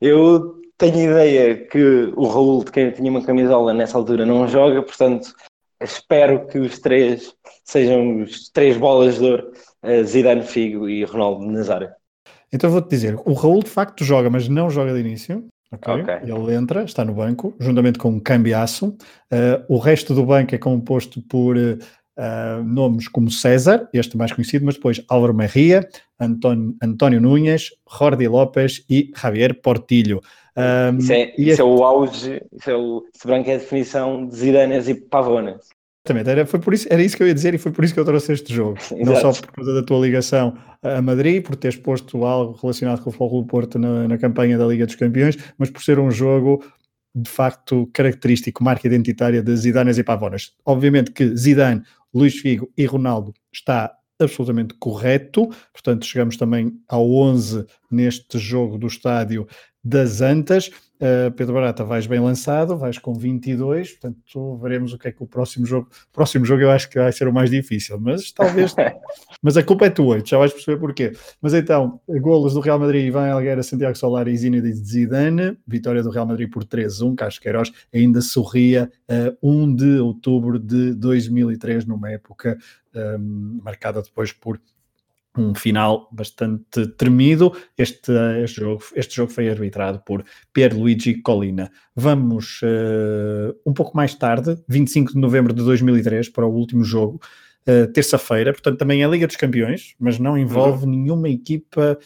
eu 0.00 0.59
tenho 0.80 1.10
ideia 1.10 1.56
que 1.56 2.10
o 2.16 2.26
Raul, 2.26 2.64
de 2.64 2.72
quem 2.72 2.90
tinha 2.90 3.10
uma 3.10 3.22
camisola 3.22 3.74
nessa 3.74 3.98
altura, 3.98 4.24
não 4.24 4.48
joga, 4.48 4.82
portanto, 4.82 5.34
espero 5.80 6.46
que 6.46 6.58
os 6.58 6.78
três 6.78 7.34
sejam 7.62 8.22
os 8.22 8.48
três 8.48 8.78
bolas 8.78 9.18
de 9.18 9.26
ouro, 9.26 9.52
eh, 9.82 10.02
Zidane 10.02 10.42
Figo 10.42 10.88
e 10.88 11.04
Ronaldo 11.04 11.44
Nazário. 11.44 11.90
Então 12.52 12.70
vou-te 12.70 12.88
dizer, 12.88 13.14
o 13.26 13.34
Raul 13.34 13.62
de 13.62 13.70
facto 13.70 14.02
joga, 14.02 14.30
mas 14.30 14.48
não 14.48 14.70
joga 14.70 14.94
de 14.94 15.00
início. 15.00 15.44
Okay? 15.72 16.02
okay. 16.02 16.16
Ele 16.24 16.54
entra, 16.54 16.82
está 16.82 17.04
no 17.04 17.14
banco, 17.14 17.54
juntamente 17.60 17.98
com 17.98 18.16
o 18.16 18.20
Cambiasso. 18.20 18.88
Uh, 18.88 19.62
o 19.68 19.78
resto 19.78 20.14
do 20.14 20.24
banco 20.24 20.54
é 20.54 20.58
composto 20.58 21.22
por 21.22 21.56
uh, 21.56 22.64
nomes 22.64 23.06
como 23.06 23.30
César, 23.30 23.88
este 23.92 24.16
mais 24.16 24.32
conhecido, 24.32 24.64
mas 24.64 24.74
depois 24.74 25.04
Álvaro 25.08 25.34
Merria, 25.34 25.88
António, 26.18 26.74
António 26.82 27.20
Núñez, 27.20 27.68
Jordi 27.88 28.26
López 28.26 28.84
e 28.90 29.12
Javier 29.14 29.60
Portillo. 29.60 30.20
Um, 30.56 30.98
isso, 30.98 31.12
é, 31.12 31.32
isso 31.36 31.50
este... 31.50 31.60
é, 31.60 31.64
o 31.64 31.84
auge, 31.84 32.42
isso 32.52 32.70
é 32.70 32.76
o, 32.76 33.04
se 33.12 33.26
branco 33.26 33.50
é 33.50 33.54
a 33.54 33.58
definição 33.58 34.26
de 34.26 34.36
Zidanes 34.36 34.88
e 34.88 34.94
Pavones. 34.94 35.68
Exatamente, 36.04 36.30
era, 36.30 36.46
foi 36.46 36.58
por 36.58 36.72
isso, 36.72 36.88
era 36.90 37.02
isso 37.02 37.16
que 37.16 37.22
eu 37.22 37.28
ia 37.28 37.34
dizer 37.34 37.54
e 37.54 37.58
foi 37.58 37.72
por 37.72 37.84
isso 37.84 37.92
que 37.92 38.00
eu 38.00 38.04
trouxe 38.04 38.32
este 38.32 38.54
jogo. 38.54 38.78
Não 39.04 39.16
só 39.16 39.32
por 39.32 39.52
causa 39.52 39.74
da 39.74 39.82
tua 39.82 39.98
ligação 39.98 40.56
a 40.82 41.02
Madrid, 41.02 41.42
por 41.42 41.56
teres 41.56 41.76
posto 41.76 42.24
algo 42.24 42.58
relacionado 42.60 43.02
com 43.02 43.10
o 43.10 43.12
Futebol 43.12 43.44
Porto 43.46 43.78
na, 43.78 44.08
na 44.08 44.18
campanha 44.18 44.56
da 44.56 44.66
Liga 44.66 44.86
dos 44.86 44.94
Campeões, 44.94 45.36
mas 45.58 45.70
por 45.70 45.82
ser 45.82 45.98
um 45.98 46.10
jogo 46.10 46.64
de 47.14 47.28
facto 47.28 47.88
característico, 47.92 48.62
marca 48.62 48.86
identitária 48.86 49.42
de 49.42 49.54
Zidane 49.56 49.90
e 49.90 50.02
Pavonas. 50.02 50.52
Obviamente 50.64 51.10
que 51.10 51.36
Zidane, 51.36 51.82
Luís 52.14 52.34
Figo 52.34 52.70
e 52.76 52.86
Ronaldo 52.86 53.34
está 53.52 53.92
absolutamente 54.24 54.74
correto, 54.74 55.48
portanto 55.72 56.04
chegamos 56.06 56.36
também 56.36 56.72
ao 56.88 57.10
11 57.10 57.66
neste 57.90 58.38
jogo 58.38 58.78
do 58.78 58.86
estádio 58.86 59.46
das 59.82 60.20
Antas. 60.20 60.70
Uh, 61.00 61.32
Pedro 61.32 61.54
Barata, 61.54 61.82
vais 61.82 62.06
bem 62.06 62.20
lançado, 62.20 62.76
vais 62.76 62.98
com 62.98 63.14
22, 63.14 63.92
portanto 63.92 64.58
veremos 64.58 64.92
o 64.92 64.98
que 64.98 65.08
é 65.08 65.12
que 65.12 65.22
o 65.22 65.26
próximo 65.26 65.64
jogo. 65.64 65.88
O 66.10 66.12
próximo 66.12 66.44
jogo 66.44 66.60
eu 66.60 66.70
acho 66.70 66.90
que 66.90 66.98
vai 66.98 67.10
ser 67.10 67.26
o 67.26 67.32
mais 67.32 67.48
difícil, 67.48 67.98
mas 67.98 68.30
talvez. 68.30 68.74
mas 69.42 69.56
a 69.56 69.62
culpa 69.62 69.86
é 69.86 69.90
tua, 69.90 70.22
já 70.22 70.36
vais 70.36 70.52
perceber 70.52 70.78
porquê. 70.78 71.12
Mas 71.40 71.54
então, 71.54 71.98
golos 72.06 72.52
do 72.52 72.60
Real 72.60 72.78
Madrid, 72.78 73.06
Ivan 73.06 73.30
Algueira, 73.30 73.62
Santiago 73.62 73.96
Solar 73.96 74.28
e 74.28 74.36
Zinedine 74.36 74.74
Zidane, 74.74 75.56
vitória 75.66 76.02
do 76.02 76.10
Real 76.10 76.26
Madrid 76.26 76.50
por 76.50 76.64
3-1. 76.64 77.14
Carlos 77.14 77.38
Queiroz 77.38 77.72
ainda 77.94 78.20
sorria 78.20 78.90
a 79.08 79.32
1 79.42 79.74
de 79.74 80.00
outubro 80.00 80.58
de 80.58 80.92
2003, 80.94 81.86
numa 81.86 82.10
época 82.10 82.58
um, 82.94 83.60
marcada 83.62 84.02
depois 84.02 84.32
por 84.32 84.60
um 85.36 85.54
final 85.54 86.08
bastante 86.12 86.86
tremido. 86.96 87.52
Este, 87.76 88.12
este, 88.42 88.60
jogo, 88.60 88.82
este 88.94 89.16
jogo 89.16 89.32
foi 89.32 89.48
arbitrado 89.48 90.02
por 90.04 90.24
Pierluigi 90.52 91.20
Colina. 91.22 91.70
Vamos 91.94 92.60
uh, 92.62 93.54
um 93.64 93.72
pouco 93.72 93.96
mais 93.96 94.14
tarde, 94.14 94.58
25 94.68 95.12
de 95.12 95.18
novembro 95.18 95.52
de 95.52 95.62
2003, 95.62 96.28
para 96.30 96.46
o 96.46 96.52
último 96.52 96.84
jogo, 96.84 97.20
uh, 97.68 97.92
terça-feira. 97.92 98.52
Portanto, 98.52 98.78
também 98.78 99.02
é 99.02 99.04
a 99.04 99.08
Liga 99.08 99.26
dos 99.26 99.36
Campeões, 99.36 99.94
mas 99.98 100.18
não 100.18 100.36
envolve 100.36 100.84
uhum. 100.84 100.90
nenhuma 100.90 101.28
equipa 101.28 101.98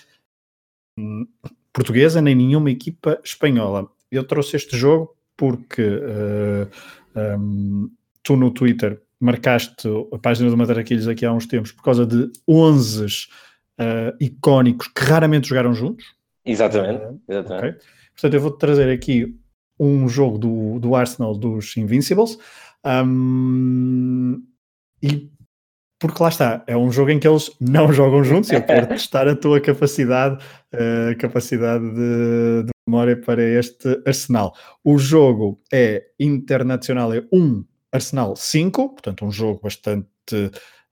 hum, 0.99 1.27
portuguesa 1.73 2.23
nem 2.23 2.35
nenhuma 2.35 2.71
equipa 2.71 3.21
espanhola. 3.25 3.89
Eu 4.11 4.25
trouxe 4.25 4.57
este 4.57 4.77
jogo 4.77 5.17
porque 5.37 5.83
uh, 5.83 6.71
eh, 7.17 7.37
um, 7.37 7.91
tu 8.23 8.37
no 8.37 8.53
Twitter 8.53 9.03
marcaste 9.21 9.89
a 10.13 10.19
página 10.19 10.51
do 10.51 10.57
Matraquilhos 10.57 11.09
aqui 11.09 11.25
há 11.25 11.33
uns 11.33 11.47
tempos 11.47 11.73
por 11.73 11.83
causa 11.83 12.07
de 12.07 12.31
11 12.49 13.07
uh, 13.07 14.17
icónicos 14.21 14.89
que 14.89 15.03
raramente 15.03 15.49
jogaram 15.49 15.75
juntos. 15.75 16.05
Exatamente, 16.45 17.05
uh, 17.05 17.21
exatamente. 17.29 17.77
Okay. 17.77 17.89
Portanto, 18.13 18.35
eu 18.35 18.41
vou-te 18.41 18.59
trazer 18.59 18.93
aqui 18.93 19.37
um 19.79 20.09
jogo 20.09 20.39
do, 20.39 20.79
do 20.79 20.95
Arsenal 20.95 21.37
dos 21.37 21.77
Invincibles. 21.77 22.39
Um, 22.85 24.43
e 25.03 25.31
porque 25.99 26.23
lá 26.23 26.29
está, 26.29 26.63
é 26.67 26.77
um 26.77 26.93
jogo 26.93 27.11
em 27.11 27.19
que 27.19 27.27
eles 27.27 27.51
não 27.61 27.91
jogam 27.93 28.23
juntos 28.23 28.51
e 28.51 28.55
eu 28.55 28.63
quero 28.63 28.87
testar 28.87 29.27
a 29.27 29.35
tua 29.35 29.61
capacidade, 29.61 30.43
uh, 30.75 31.17
capacidade 31.19 31.85
de, 31.85 32.65
de, 32.65 32.71
memória 32.87 33.17
para 33.19 33.43
este 33.43 34.03
Arsenal. 34.07 34.55
O 34.85 34.99
jogo 34.99 35.61
é 35.73 36.05
internacional, 36.21 37.13
é 37.15 37.25
1 37.33 37.65
Arsenal 37.95 38.35
5, 38.35 38.89
portanto, 38.91 39.25
um 39.25 39.31
jogo 39.31 39.61
bastante. 39.63 40.09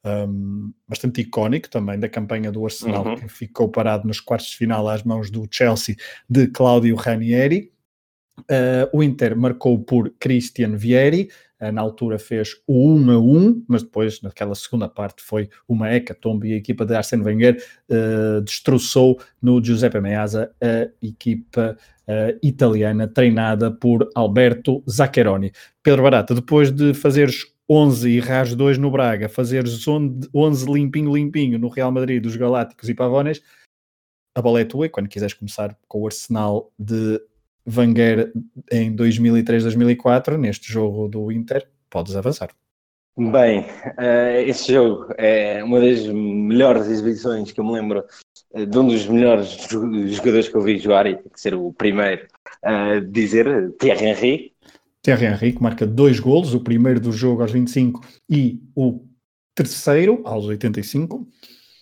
Um, 0.04 0.72
bastante 0.88 1.20
icónico 1.20 1.70
também 1.70 1.96
da 1.96 2.08
campanha 2.08 2.50
do 2.50 2.64
Arsenal, 2.64 3.06
uhum. 3.06 3.14
que 3.14 3.28
ficou 3.28 3.68
parado 3.68 4.04
nos 4.04 4.18
quartos 4.18 4.48
de 4.48 4.56
final 4.56 4.88
às 4.88 5.04
mãos 5.04 5.30
do 5.30 5.46
Chelsea 5.48 5.94
de 6.28 6.48
Claudio 6.48 6.96
Ranieri. 6.96 7.72
Uh, 8.40 8.90
o 8.92 9.00
Inter 9.00 9.36
marcou 9.36 9.78
por 9.78 10.12
Christian 10.18 10.76
Vieri, 10.76 11.30
na 11.70 11.82
altura 11.82 12.18
fez 12.18 12.56
o 12.66 12.88
1 12.94 13.10
a 13.10 13.18
1, 13.18 13.64
mas 13.68 13.82
depois, 13.82 14.20
naquela 14.22 14.54
segunda 14.54 14.88
parte, 14.88 15.22
foi 15.22 15.48
uma 15.68 15.92
hecatombe 15.92 16.48
e 16.48 16.54
a 16.54 16.56
equipa 16.56 16.84
de 16.84 16.94
Arsene 16.94 17.22
Wenger 17.22 17.62
uh, 17.88 18.40
destroçou 18.40 19.20
no 19.40 19.62
Giuseppe 19.62 20.00
Meazza 20.00 20.52
a 20.60 20.90
equipa 21.00 21.76
italiana 22.42 23.06
treinada 23.06 23.70
por 23.70 24.10
Alberto 24.14 24.82
Zaccheroni. 24.90 25.52
Pedro 25.82 26.02
Barata, 26.02 26.34
depois 26.34 26.70
de 26.70 26.92
fazeres 26.92 27.52
11 27.70 28.10
e 28.10 28.20
ras 28.20 28.54
2 28.54 28.76
no 28.76 28.90
Braga, 28.90 29.28
fazeres 29.28 29.86
11 29.88 30.70
limpinho 30.70 31.14
limpinho 31.14 31.58
no 31.58 31.68
Real 31.68 31.90
Madrid 31.90 32.22
dos 32.22 32.36
Galácticos 32.36 32.88
e 32.88 32.94
Pavones, 32.94 33.40
a 34.34 34.42
bola 34.42 34.60
é 34.60 34.64
tua 34.64 34.86
e 34.86 34.88
quando 34.88 35.08
quiseres 35.08 35.34
começar 35.34 35.76
com 35.86 36.00
o 36.00 36.06
Arsenal 36.06 36.72
de 36.78 37.20
Wenger 37.66 38.32
em 38.70 38.94
2003-2004, 38.94 40.36
neste 40.36 40.72
jogo 40.72 41.08
do 41.08 41.30
Inter, 41.30 41.66
podes 41.88 42.16
avançar. 42.16 42.50
Bem, 43.16 43.60
uh, 43.60 44.40
esse 44.46 44.72
jogo 44.72 45.12
é 45.18 45.62
uma 45.62 45.80
das 45.80 46.06
melhores 46.06 46.86
exibições 46.88 47.52
que 47.52 47.60
eu 47.60 47.64
me 47.64 47.72
lembro 47.72 48.04
uh, 48.54 48.66
de 48.66 48.78
um 48.78 48.88
dos 48.88 49.06
melhores 49.06 49.68
jogadores 49.68 50.48
que 50.48 50.56
eu 50.56 50.62
vi 50.62 50.78
jogar 50.78 51.06
e 51.06 51.16
tem 51.16 51.30
que 51.30 51.40
ser 51.40 51.54
o 51.54 51.72
primeiro 51.74 52.26
a 52.64 52.96
uh, 52.96 53.00
dizer, 53.02 53.70
Thierry 53.78 54.06
Henry. 54.06 54.52
Thierry 55.02 55.26
Henry, 55.26 55.52
que 55.52 55.62
marca 55.62 55.86
dois 55.86 56.18
golos, 56.18 56.54
o 56.54 56.60
primeiro 56.60 57.00
do 57.00 57.12
jogo 57.12 57.42
aos 57.42 57.52
25 57.52 58.00
e 58.30 58.62
o 58.74 59.04
terceiro 59.54 60.22
aos 60.24 60.46
85. 60.46 61.28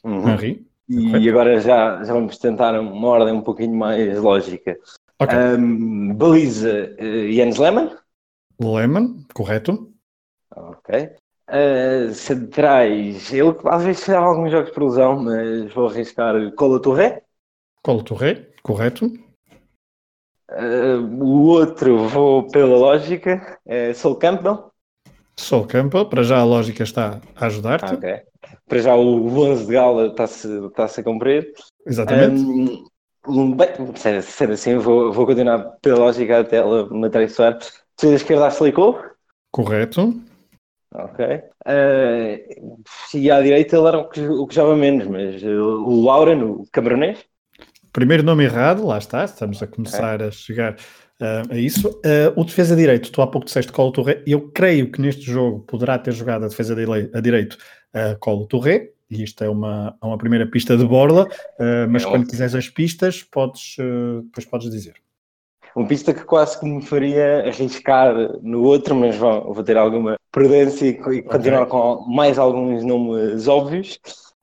Uhum. 0.03 0.29
Henry. 0.31 0.67
E 0.89 1.29
agora 1.29 1.61
já, 1.61 2.03
já 2.03 2.13
vamos 2.13 2.37
tentar 2.39 2.79
uma 2.81 3.07
ordem 3.07 3.33
um 3.33 3.43
pouquinho 3.43 3.77
mais 3.77 4.19
lógica. 4.19 4.77
Okay. 5.21 5.37
Um, 5.37 6.15
baliza 6.15 6.97
uh, 6.99 7.33
Jens 7.33 7.59
Lehmann. 7.59 7.95
Lehmann, 8.59 9.27
correto. 9.35 9.93
Ok. 10.57 11.11
Uh, 11.49 12.15
centrais, 12.15 13.33
ele 13.33 13.55
às 13.65 13.85
vezes 13.85 14.05
faz 14.05 14.17
alguns 14.17 14.51
jogos 14.51 14.71
por 14.71 14.83
ilusão, 14.83 15.23
mas 15.23 15.73
vou 15.75 15.89
arriscar 15.89 16.35
Cola 16.55 16.81
Torre. 16.81 17.23
Cola 17.83 18.05
Torre, 18.05 18.47
correto. 18.63 19.07
Uh, 20.51 21.03
o 21.23 21.47
outro 21.49 22.09
vou 22.09 22.49
pela 22.49 22.79
lógica, 22.79 23.59
é 23.67 23.93
Sol 23.93 24.17
Campbell. 24.17 24.71
Sol 25.37 25.67
Campbell, 25.67 26.07
para 26.07 26.23
já 26.23 26.39
a 26.39 26.45
lógica 26.45 26.83
está 26.83 27.21
a 27.37 27.47
ajudar-te. 27.47 27.95
Ok. 27.95 28.23
Para 28.67 28.79
já 28.79 28.95
o 28.95 29.27
11 29.27 29.67
de 29.67 29.73
gala 29.73 30.07
está-se 30.07 30.49
está 30.67 30.85
a 30.85 31.03
cumprir. 31.05 31.53
Exatamente. 31.87 32.41
Um, 32.41 32.87
Bem, 33.29 34.23
sendo 34.23 34.53
assim, 34.53 34.77
vou, 34.79 35.13
vou 35.13 35.27
continuar 35.27 35.59
pela 35.83 35.99
lógica 35.99 36.41
até 36.41 36.57
ela 36.57 36.89
me 36.89 37.11
traiçoar. 37.11 37.59
Defesa 37.97 38.15
esquerda 38.17 38.47
Aslicou? 38.47 38.99
Correto. 39.51 40.15
Ok. 40.95 41.25
Uh, 41.67 42.83
e 43.15 43.31
à 43.31 43.41
direita 43.41 43.77
ele 43.77 43.87
era 43.87 43.99
o 43.99 44.09
que, 44.09 44.21
o 44.21 44.47
que 44.47 44.55
jogava 44.55 44.77
menos, 44.77 45.07
mas 45.07 45.43
o 45.43 46.03
Lauren, 46.05 46.43
o 46.43 46.65
camaronês? 46.73 47.25
Primeiro 47.93 48.23
nome 48.23 48.45
errado, 48.45 48.87
lá 48.87 48.99
está, 48.99 49.25
estamos 49.25 49.63
a 49.63 49.67
começar 49.67 50.17
okay. 50.17 50.29
a 50.29 50.31
chegar 50.31 50.77
uh, 51.21 51.53
a 51.53 51.57
isso. 51.57 51.89
Uh, 51.89 52.33
o 52.41 52.45
defesa 52.45 52.75
direito, 52.75 53.13
tu 53.13 53.21
há 53.21 53.27
pouco 53.27 53.45
disseste 53.45 53.71
Colo 53.71 53.93
Torre, 53.93 54.23
eu 54.27 54.51
creio 54.51 54.91
que 54.91 55.01
neste 55.01 55.23
jogo 55.23 55.61
poderá 55.61 55.99
ter 55.99 56.13
jogado 56.13 56.45
a 56.45 56.49
defesa 56.49 56.75
de, 56.75 56.85
a 57.15 57.21
direito 57.21 57.59
Colo 58.21 58.47
Torre, 58.47 58.93
e 59.11 59.25
isto 59.25 59.43
é 59.43 59.49
uma, 59.49 59.97
é 60.01 60.07
uma 60.07 60.17
primeira 60.17 60.47
pista 60.47 60.77
de 60.77 60.85
borla, 60.85 61.25
uh, 61.25 61.89
mas 61.89 62.03
é 62.03 62.07
quando 62.07 62.21
ótimo. 62.21 62.31
quiseres 62.31 62.55
as 62.55 62.69
pistas, 62.69 63.23
podes, 63.23 63.77
uh, 63.79 64.23
depois 64.23 64.47
podes 64.47 64.71
dizer. 64.71 64.95
Uma 65.75 65.87
pista 65.87 66.13
que 66.13 66.25
quase 66.25 66.59
que 66.59 66.67
me 66.67 66.83
faria 66.83 67.47
arriscar 67.47 68.15
no 68.43 68.63
outro, 68.63 68.95
mas 68.95 69.17
vou, 69.17 69.55
vou 69.55 69.63
ter 69.63 69.77
alguma 69.77 70.17
prudência 70.33 70.87
e, 70.87 70.91
e 70.91 71.23
continuar 71.23 71.63
okay. 71.63 71.71
com 71.71 72.13
mais 72.13 72.39
alguns 72.39 72.85
nomes 72.85 73.47
óbvios. 73.47 73.99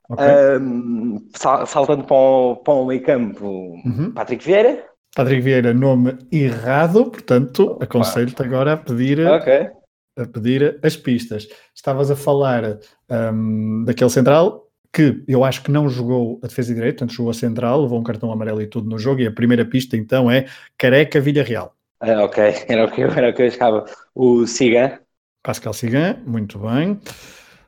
Okay. 0.09 0.25
Um, 0.61 1.27
saltando 1.65 2.05
para 2.05 2.15
o, 2.15 2.55
para 2.55 2.73
o 2.73 2.85
meio 2.85 3.03
campo, 3.03 3.45
uhum. 3.45 4.11
Patrick 4.13 4.45
Vieira. 4.45 4.85
Patrick 5.13 5.41
Vieira, 5.41 5.73
nome 5.73 6.17
errado, 6.31 7.09
portanto, 7.09 7.77
aconselho-te 7.81 8.41
agora 8.41 8.73
a 8.73 8.77
pedir 8.77 9.19
okay 9.27 9.69
a 10.17 10.25
pedir 10.25 10.79
as 10.81 10.95
pistas. 10.95 11.47
Estavas 11.75 12.09
a 12.11 12.15
falar 12.15 12.79
um, 13.09 13.83
daquele 13.85 14.09
central 14.09 14.67
que 14.91 15.23
eu 15.27 15.43
acho 15.43 15.61
que 15.61 15.71
não 15.71 15.87
jogou 15.87 16.39
a 16.43 16.47
defesa 16.47 16.73
direita, 16.73 17.03
antes 17.03 17.15
jogou 17.15 17.29
a 17.29 17.33
central, 17.33 17.83
levou 17.83 17.99
um 17.99 18.03
cartão 18.03 18.31
amarelo 18.31 18.61
e 18.61 18.67
tudo 18.67 18.89
no 18.89 18.97
jogo, 18.97 19.21
e 19.21 19.27
a 19.27 19.31
primeira 19.31 19.63
pista 19.63 19.95
então 19.95 20.31
é 20.31 20.45
Careca 20.77 21.19
Villarreal. 21.19 21.75
Ah, 21.99 22.23
ok, 22.23 22.43
era 22.67 22.85
o 22.85 22.91
que 22.91 23.01
eu, 23.01 23.11
era 23.11 23.29
o 23.29 23.33
que 23.33 23.43
eu 23.43 23.47
achava. 23.47 23.85
O 24.15 24.47
Sigan. 24.47 24.99
Pascal 25.43 25.73
Sigan, 25.73 26.17
muito 26.25 26.59
bem. 26.59 26.99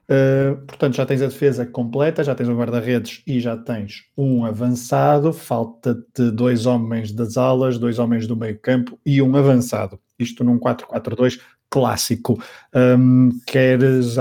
Uh, 0.10 0.58
portanto, 0.66 0.96
já 0.96 1.06
tens 1.06 1.22
a 1.22 1.28
defesa 1.28 1.68
completa, 1.68 2.24
já 2.24 2.34
tens 2.34 2.50
um 2.50 2.58
guarda-redes 2.58 3.22
e 3.28 3.40
já 3.40 3.56
tens 3.56 4.06
um 4.18 4.44
avançado. 4.44 5.32
Falta-te 5.32 6.32
dois 6.32 6.66
homens 6.66 7.12
das 7.12 7.38
alas, 7.38 7.78
dois 7.78 8.00
homens 8.00 8.26
do 8.26 8.36
meio-campo 8.36 9.00
e 9.06 9.22
um 9.22 9.36
avançado. 9.36 10.00
Isto 10.18 10.44
num 10.44 10.58
4-4-2 10.58 11.40
clássico. 11.70 12.42
Um, 12.74 13.40
queres 13.46 14.18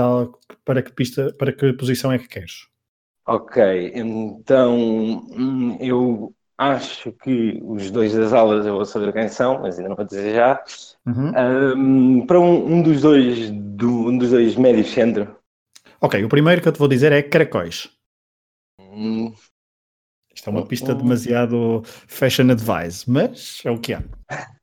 para 0.63 0.81
que 0.81 0.91
pista, 0.91 1.33
para 1.33 1.51
que 1.51 1.73
posição 1.73 2.11
é 2.11 2.19
que 2.19 2.27
queres? 2.27 2.67
Ok, 3.25 3.91
então 3.93 4.75
hum, 4.77 5.77
eu 5.79 6.33
acho 6.57 7.11
que 7.11 7.59
os 7.63 7.89
dois 7.89 8.13
das 8.13 8.33
alas 8.33 8.65
eu 8.65 8.73
vou 8.73 8.85
saber 8.85 9.13
quem 9.13 9.29
são, 9.29 9.61
mas 9.61 9.77
ainda 9.77 9.89
não 9.89 9.95
vou 9.95 10.05
dizer 10.05 10.35
já. 10.35 10.63
Uhum. 11.05 11.31
Um, 12.21 12.25
para 12.25 12.39
um, 12.39 12.73
um, 12.73 12.81
dos 12.81 13.01
dois 13.01 13.49
do, 13.51 14.09
um 14.09 14.17
dos 14.17 14.31
dois 14.31 14.55
médios 14.55 14.89
centro. 14.89 15.35
Ok, 16.01 16.23
o 16.23 16.29
primeiro 16.29 16.61
que 16.61 16.67
eu 16.67 16.71
te 16.71 16.79
vou 16.79 16.87
dizer 16.87 17.11
é 17.11 17.21
Caracóis. 17.21 17.89
Hum. 18.79 19.33
Isto 20.33 20.49
é 20.49 20.53
uma 20.53 20.65
pista 20.65 20.93
hum. 20.93 20.97
demasiado 20.97 21.81
fashion 21.85 22.49
advice, 22.51 23.09
mas 23.09 23.61
é 23.63 23.71
o 23.71 23.79
que 23.79 23.93
há. 23.93 24.03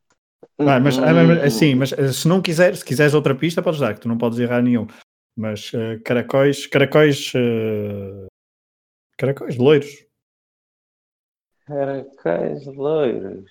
Ah, 0.58 0.80
mas, 0.80 0.98
ah, 0.98 1.44
assim, 1.44 1.74
mas 1.74 1.92
eh, 1.92 2.12
se 2.12 2.26
não 2.26 2.40
quiser, 2.40 2.74
se 2.74 2.84
quiseres 2.84 3.12
outra 3.12 3.34
pista, 3.34 3.62
podes 3.62 3.80
dar, 3.80 3.94
que 3.94 4.00
tu 4.00 4.08
não 4.08 4.16
podes 4.16 4.38
errar 4.38 4.62
nenhum. 4.62 4.86
Mas 5.36 5.70
uh, 5.74 6.00
caracóis, 6.02 6.66
caracóis, 6.66 7.32
uh, 7.34 8.26
caracóis 9.18 9.56
loiros. 9.56 10.06
Caracóis 11.66 12.64
loiros. 12.66 13.50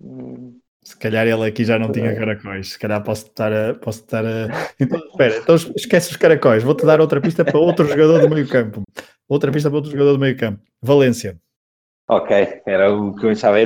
Hum. 0.00 0.58
Se 0.82 0.96
calhar 0.96 1.26
ele 1.26 1.46
aqui 1.46 1.62
já 1.62 1.78
não 1.78 1.92
tinha 1.92 2.16
caracóis. 2.16 2.70
Se 2.70 2.78
calhar 2.78 3.02
posso 3.04 3.26
estar 3.26 3.52
a. 3.52 3.74
Posso 3.74 4.00
estar 4.00 4.24
a... 4.24 4.48
Então, 4.80 4.98
espera, 4.98 5.36
então 5.36 5.54
esquece 5.54 6.10
os 6.10 6.16
caracóis. 6.16 6.62
Vou-te 6.62 6.86
dar 6.86 7.00
outra 7.00 7.20
pista 7.20 7.44
para 7.44 7.58
outro 7.58 7.86
jogador 7.86 8.20
do 8.20 8.30
meio 8.34 8.48
campo. 8.48 8.82
Outra 9.28 9.52
pista 9.52 9.68
para 9.68 9.76
outro 9.76 9.92
jogador 9.92 10.14
do 10.14 10.18
meio 10.18 10.36
campo. 10.36 10.62
Valência. 10.82 11.38
Ok, 12.08 12.62
era 12.66 12.92
o 12.92 13.14
que 13.14 13.26
eu 13.26 13.30
achava. 13.30 13.60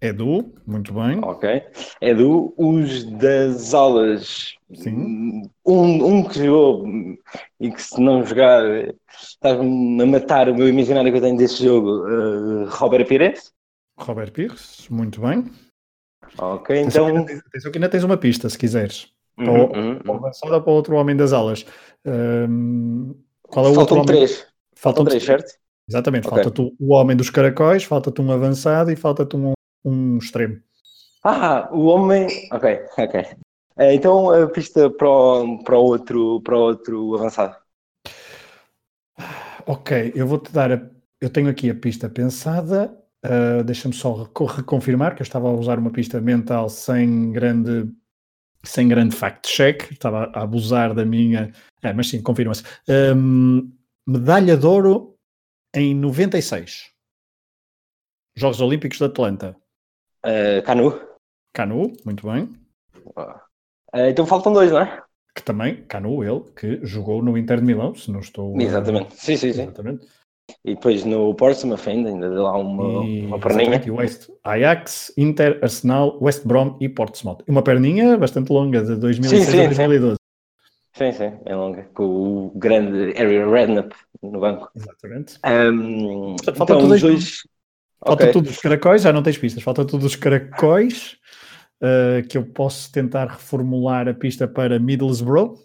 Edu? 0.00 0.38
Edu, 0.38 0.54
muito 0.66 0.92
bem. 0.92 1.18
Ok. 1.22 1.62
Edu, 2.00 2.54
os 2.56 3.04
das 3.04 3.72
aulas. 3.72 4.54
Sim. 4.74 5.48
Um, 5.64 6.04
um 6.04 6.24
que 6.24 6.44
jogou 6.44 6.84
e 7.60 7.70
que 7.70 7.82
se 7.82 8.00
não 8.00 8.24
jogar 8.24 8.62
estás-me 9.08 10.02
a 10.02 10.06
matar 10.06 10.48
o 10.48 10.54
meu 10.54 10.68
imaginário 10.68 11.10
que 11.10 11.18
eu 11.18 11.22
tenho 11.22 11.36
deste 11.36 11.64
jogo. 11.64 12.06
Uh, 12.06 12.66
Robert 12.68 13.06
Pires? 13.06 13.52
Robert 13.98 14.32
Pires, 14.32 14.86
muito 14.90 15.20
bem. 15.20 15.50
Ok, 16.38 16.78
então. 16.78 17.16
Atenção 17.16 17.70
que 17.70 17.78
ainda 17.78 17.88
tens 17.88 18.04
uma 18.04 18.16
pista, 18.16 18.48
se 18.50 18.58
quiseres. 18.58 19.08
Uhum, 19.38 19.62
uhum, 19.64 19.98
para 19.98 20.12
o 20.12 20.16
avançado 20.16 20.54
ou 20.54 20.62
para 20.62 20.72
o 20.72 20.74
outro 20.74 20.96
homem 20.96 21.16
das 21.16 21.32
alas. 21.32 21.64
Um, 22.04 23.14
qual 23.42 23.66
é 23.66 23.70
o 23.70 23.74
Faltam 23.74 23.98
outro 23.98 24.14
três. 24.14 24.32
Homem? 24.32 24.46
Faltam 24.74 25.04
três, 25.04 25.24
certo? 25.24 25.54
Exatamente. 25.88 26.26
Okay. 26.26 26.42
Falta-te 26.42 26.74
o 26.78 26.94
homem 26.94 27.16
dos 27.16 27.30
caracóis, 27.30 27.84
falta-te 27.84 28.20
um 28.20 28.32
avançado 28.32 28.90
e 28.90 28.96
falta-te 28.96 29.36
um, 29.36 29.52
um 29.86 30.18
extremo. 30.18 30.60
Ah, 31.24 31.68
o 31.72 31.86
homem. 31.86 32.26
Ok, 32.52 32.80
ok. 32.98 33.26
Eh, 33.78 33.94
então 33.94 34.30
a 34.30 34.48
pista 34.48 34.90
para 34.90 35.08
o, 35.08 35.62
para 35.64 35.78
o, 35.78 35.84
outro, 35.84 36.40
para 36.42 36.58
outro 36.58 37.14
avançado. 37.14 37.56
Ok, 39.66 40.12
eu 40.14 40.26
vou-te 40.26 40.52
dar. 40.52 40.72
A, 40.72 40.90
eu 41.20 41.30
tenho 41.30 41.48
aqui 41.48 41.70
a 41.70 41.74
pista 41.74 42.08
pensada 42.08 42.94
Uh, 43.26 43.64
Deixa-me 43.64 43.94
só 43.94 44.22
reconfirmar 44.46 45.16
que 45.16 45.22
eu 45.22 45.24
estava 45.24 45.48
a 45.48 45.52
usar 45.52 45.78
uma 45.78 45.90
pista 45.90 46.20
mental 46.20 46.68
sem 46.68 47.32
grande 47.32 47.90
sem 48.62 48.88
grande 48.88 49.14
fact-check, 49.14 49.92
estava 49.92 50.24
a 50.34 50.42
abusar 50.42 50.92
da 50.92 51.04
minha. 51.04 51.52
É, 51.82 51.92
mas 51.92 52.08
sim, 52.08 52.20
confirma-se. 52.20 52.64
Um, 52.88 53.72
medalha 54.04 54.56
de 54.56 54.66
ouro 54.66 55.16
em 55.72 55.94
96. 55.94 56.90
Jogos 58.34 58.60
Olímpicos 58.60 58.98
de 58.98 59.04
Atlanta. 59.04 59.56
Uh, 60.26 60.60
Canu. 60.64 61.00
Canu, 61.54 61.92
muito 62.04 62.26
bem. 62.26 62.50
Uh, 63.06 64.08
então 64.08 64.26
faltam 64.26 64.52
dois, 64.52 64.72
não 64.72 64.80
é? 64.80 65.02
Que 65.32 65.42
também, 65.42 65.84
Canu, 65.84 66.24
ele, 66.24 66.42
que 66.56 66.84
jogou 66.84 67.22
no 67.22 67.38
Inter 67.38 67.60
de 67.60 67.64
Milão, 67.64 67.94
se 67.94 68.10
não 68.10 68.20
estou. 68.20 68.60
Exatamente, 68.60 69.14
sim, 69.14 69.36
sim, 69.36 69.52
sim. 69.52 69.62
Exatamente. 69.62 70.06
E 70.64 70.74
depois 70.74 71.04
no 71.04 71.34
Portsmouth 71.34 71.86
ainda, 71.86 72.08
ainda 72.08 72.28
deu 72.28 72.42
lá 72.42 72.56
uma, 72.56 73.04
e, 73.04 73.26
uma 73.26 73.38
perninha. 73.38 73.82
West, 73.92 74.28
Ajax, 74.42 75.12
Inter, 75.16 75.58
Arsenal, 75.62 76.18
West 76.20 76.44
Brom 76.44 76.76
e 76.80 76.88
Portsmouth. 76.88 77.38
Uma 77.46 77.62
perninha 77.62 78.16
bastante 78.16 78.52
longa, 78.52 78.82
de 78.82 78.96
2006 78.96 79.44
sim, 79.44 79.50
sim, 79.50 79.60
a 79.60 79.66
2012. 79.66 80.16
Sim, 80.94 81.12
sim, 81.12 81.32
é 81.44 81.54
longa. 81.54 81.88
Com 81.94 82.46
o 82.46 82.52
grande 82.54 83.12
Aaron 83.20 83.50
Redknapp 83.50 83.94
no 84.22 84.40
banco. 84.40 84.70
Exatamente. 84.74 85.38
Um, 85.44 86.36
Portanto, 86.36 86.56
falta 86.56 86.72
então, 86.72 86.88
tudo 86.88 87.00
dois... 87.00 87.42
Falta 88.04 88.24
okay. 88.24 88.32
tudo 88.32 88.50
os 88.50 88.58
caracóis, 88.58 89.02
já 89.02 89.12
não 89.12 89.22
tens 89.22 89.38
pistas. 89.38 89.62
Falta 89.62 89.84
tudo 89.84 90.06
os 90.06 90.16
caracóis, 90.16 91.16
uh, 91.82 92.26
que 92.28 92.36
eu 92.36 92.44
posso 92.44 92.90
tentar 92.92 93.26
reformular 93.26 94.08
a 94.08 94.14
pista 94.14 94.46
para 94.46 94.78
Middlesbrough. 94.78 95.58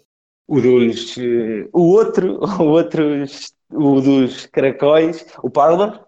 O 0.48 0.60
dos... 0.60 1.16
Uh, 1.16 1.68
o 1.72 1.82
outro... 1.82 2.40
O 2.58 2.68
outro 2.68 3.24
o 3.72 4.00
dos 4.00 4.46
caracóis, 4.46 5.26
o 5.42 5.50
Parler. 5.50 6.00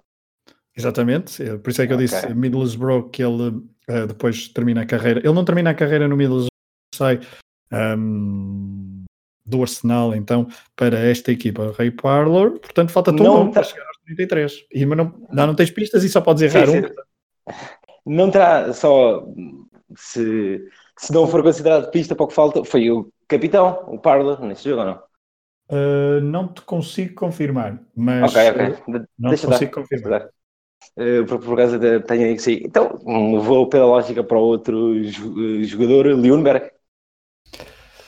Exatamente, 0.77 1.43
é, 1.43 1.57
por 1.57 1.71
isso 1.71 1.83
é 1.83 1.87
que 1.87 1.93
eu 1.93 1.97
okay. 1.97 2.07
disse 2.07 2.35
Middlesbrough 2.35 3.11
que 3.11 3.23
ele 3.23 3.49
uh, 3.49 4.07
depois 4.07 4.49
termina 4.49 4.83
a 4.83 4.87
carreira. 4.87 5.21
Ele 5.21 5.33
não 5.33 5.45
termina 5.45 5.71
a 5.71 5.75
carreira 5.75 6.09
no 6.09 6.17
Middlesbrough, 6.17 6.49
sai 6.95 7.21
um, 7.73 8.84
do 9.45 9.61
Arsenal 9.61 10.15
então 10.15 10.47
para 10.75 10.99
esta 10.99 11.31
equipa, 11.31 11.75
Ray 11.77 11.91
Parler. 11.91 12.53
Portanto, 12.53 12.91
falta-te 12.91 13.23
um 13.23 13.47
tá... 13.47 13.53
para 13.53 13.63
chegar 13.65 13.87
aos 13.87 13.99
33. 14.05 14.67
E, 14.73 14.87
mas 14.87 14.99
não, 14.99 15.15
não, 15.31 15.47
não 15.49 15.55
tens 15.55 15.71
pistas 15.71 16.03
e 16.05 16.09
só 16.09 16.21
podes 16.21 16.43
errar 16.43 16.67
sim, 16.67 16.79
um. 16.79 16.83
Sim. 16.83 16.95
Não 18.07 18.31
terá 18.31 18.73
só 18.73 19.27
se, 19.97 20.63
se 20.99 21.13
não 21.13 21.27
for 21.27 21.43
considerado 21.43 21.91
pista 21.91 22.15
para 22.15 22.25
o 22.25 22.29
que 22.29 22.35
falta, 22.35 22.65
foi 22.65 22.91
o 22.91 23.11
capitão, 23.29 23.85
o 23.87 23.99
Parler, 23.99 24.41
nesse 24.41 24.69
jogo 24.69 24.83
ou 24.83 24.87
não? 24.87 25.03
Uh, 25.71 26.21
não 26.21 26.49
te 26.49 26.61
consigo 26.63 27.15
confirmar, 27.15 27.81
mas 27.97 28.31
okay, 28.31 28.51
okay. 28.51 28.77
não 29.19 29.31
Deixa 29.31 29.47
te 29.47 29.53
consigo 29.53 29.71
dar. 29.75 29.83
confirmar. 29.83 30.29
Uh, 30.99 31.25
por, 31.27 31.39
por 31.39 31.57
causa 31.57 31.79
da 31.79 32.01
tenho 32.01 32.27
aí 32.27 32.35
que 32.35 32.43
sair. 32.43 32.63
Então, 32.65 32.99
vou 33.41 33.69
pela 33.69 33.87
lógica 33.87 34.23
para 34.23 34.39
outro 34.39 35.03
jogador, 35.63 36.07
Leonberg. 36.07 36.71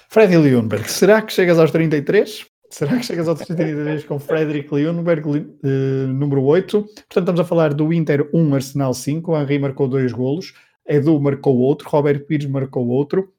Freddy 0.09 0.37
Leonberg, 0.37 0.89
será 0.91 1.21
que 1.23 1.33
chegas 1.33 1.59
aos 1.59 1.71
33? 1.71 2.47
Será 2.71 2.97
que 2.97 3.05
chegas 3.05 3.29
aos 3.29 3.41
33 3.41 4.05
com 4.05 4.19
Frederick 4.19 4.73
Leonberg, 4.73 5.29
uh, 5.29 5.67
número 6.09 6.43
8? 6.43 6.83
Portanto, 6.83 7.19
estamos 7.19 7.41
a 7.41 7.45
falar 7.45 7.73
do 7.73 7.93
Inter 7.93 8.29
1, 8.33 8.55
Arsenal 8.55 8.95
5. 8.95 9.31
O 9.31 9.37
Henry 9.37 9.59
marcou 9.59 9.89
dois 9.89 10.13
golos, 10.13 10.53
Edu 10.87 11.21
marcou 11.21 11.59
outro, 11.59 11.89
Robert 11.89 12.27
Pires 12.27 12.47
marcou 12.47 12.89
outro. 12.89 13.33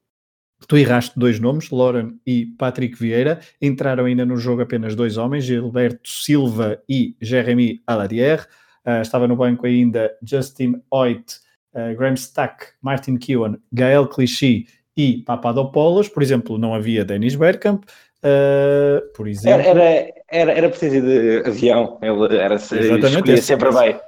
Tu 0.66 0.78
erraste 0.78 1.18
dois 1.18 1.38
nomes, 1.38 1.70
Lauren 1.70 2.18
e 2.26 2.46
Patrick 2.58 2.98
Vieira. 2.98 3.40
Entraram 3.62 4.06
ainda 4.06 4.26
no 4.26 4.36
jogo 4.36 4.62
apenas 4.62 4.96
dois 4.96 5.16
homens, 5.16 5.44
Gilberto 5.44 6.08
Silva 6.08 6.82
e 6.88 7.16
Jeremy 7.20 7.80
Aladier. 7.86 8.46
Uh, 8.84 9.02
estava 9.02 9.28
no 9.28 9.36
banco 9.36 9.66
ainda 9.66 10.10
Justin 10.22 10.82
Hoyt, 10.90 11.36
uh, 11.74 11.94
Graham 11.96 12.16
Stack, 12.16 12.72
Martin 12.82 13.18
Keown, 13.18 13.58
Gael 13.72 14.08
Clichy 14.08 14.66
e 14.98 15.22
Papadopoulos. 15.24 16.08
Por 16.08 16.22
exemplo, 16.22 16.58
não 16.58 16.74
havia 16.74 17.04
Dennis 17.04 17.36
Bergkamp. 17.36 17.84
Uh, 18.18 19.00
por 19.14 19.28
exemplo. 19.28 19.60
Era, 19.60 20.12
era, 20.28 20.52
era 20.52 20.68
preciso 20.68 21.00
de 21.06 21.44
avião, 21.46 21.98
ele 22.02 22.36
era, 22.36 22.56
Exatamente, 22.56 23.40
sempre 23.40 23.72
bem. 23.72 24.00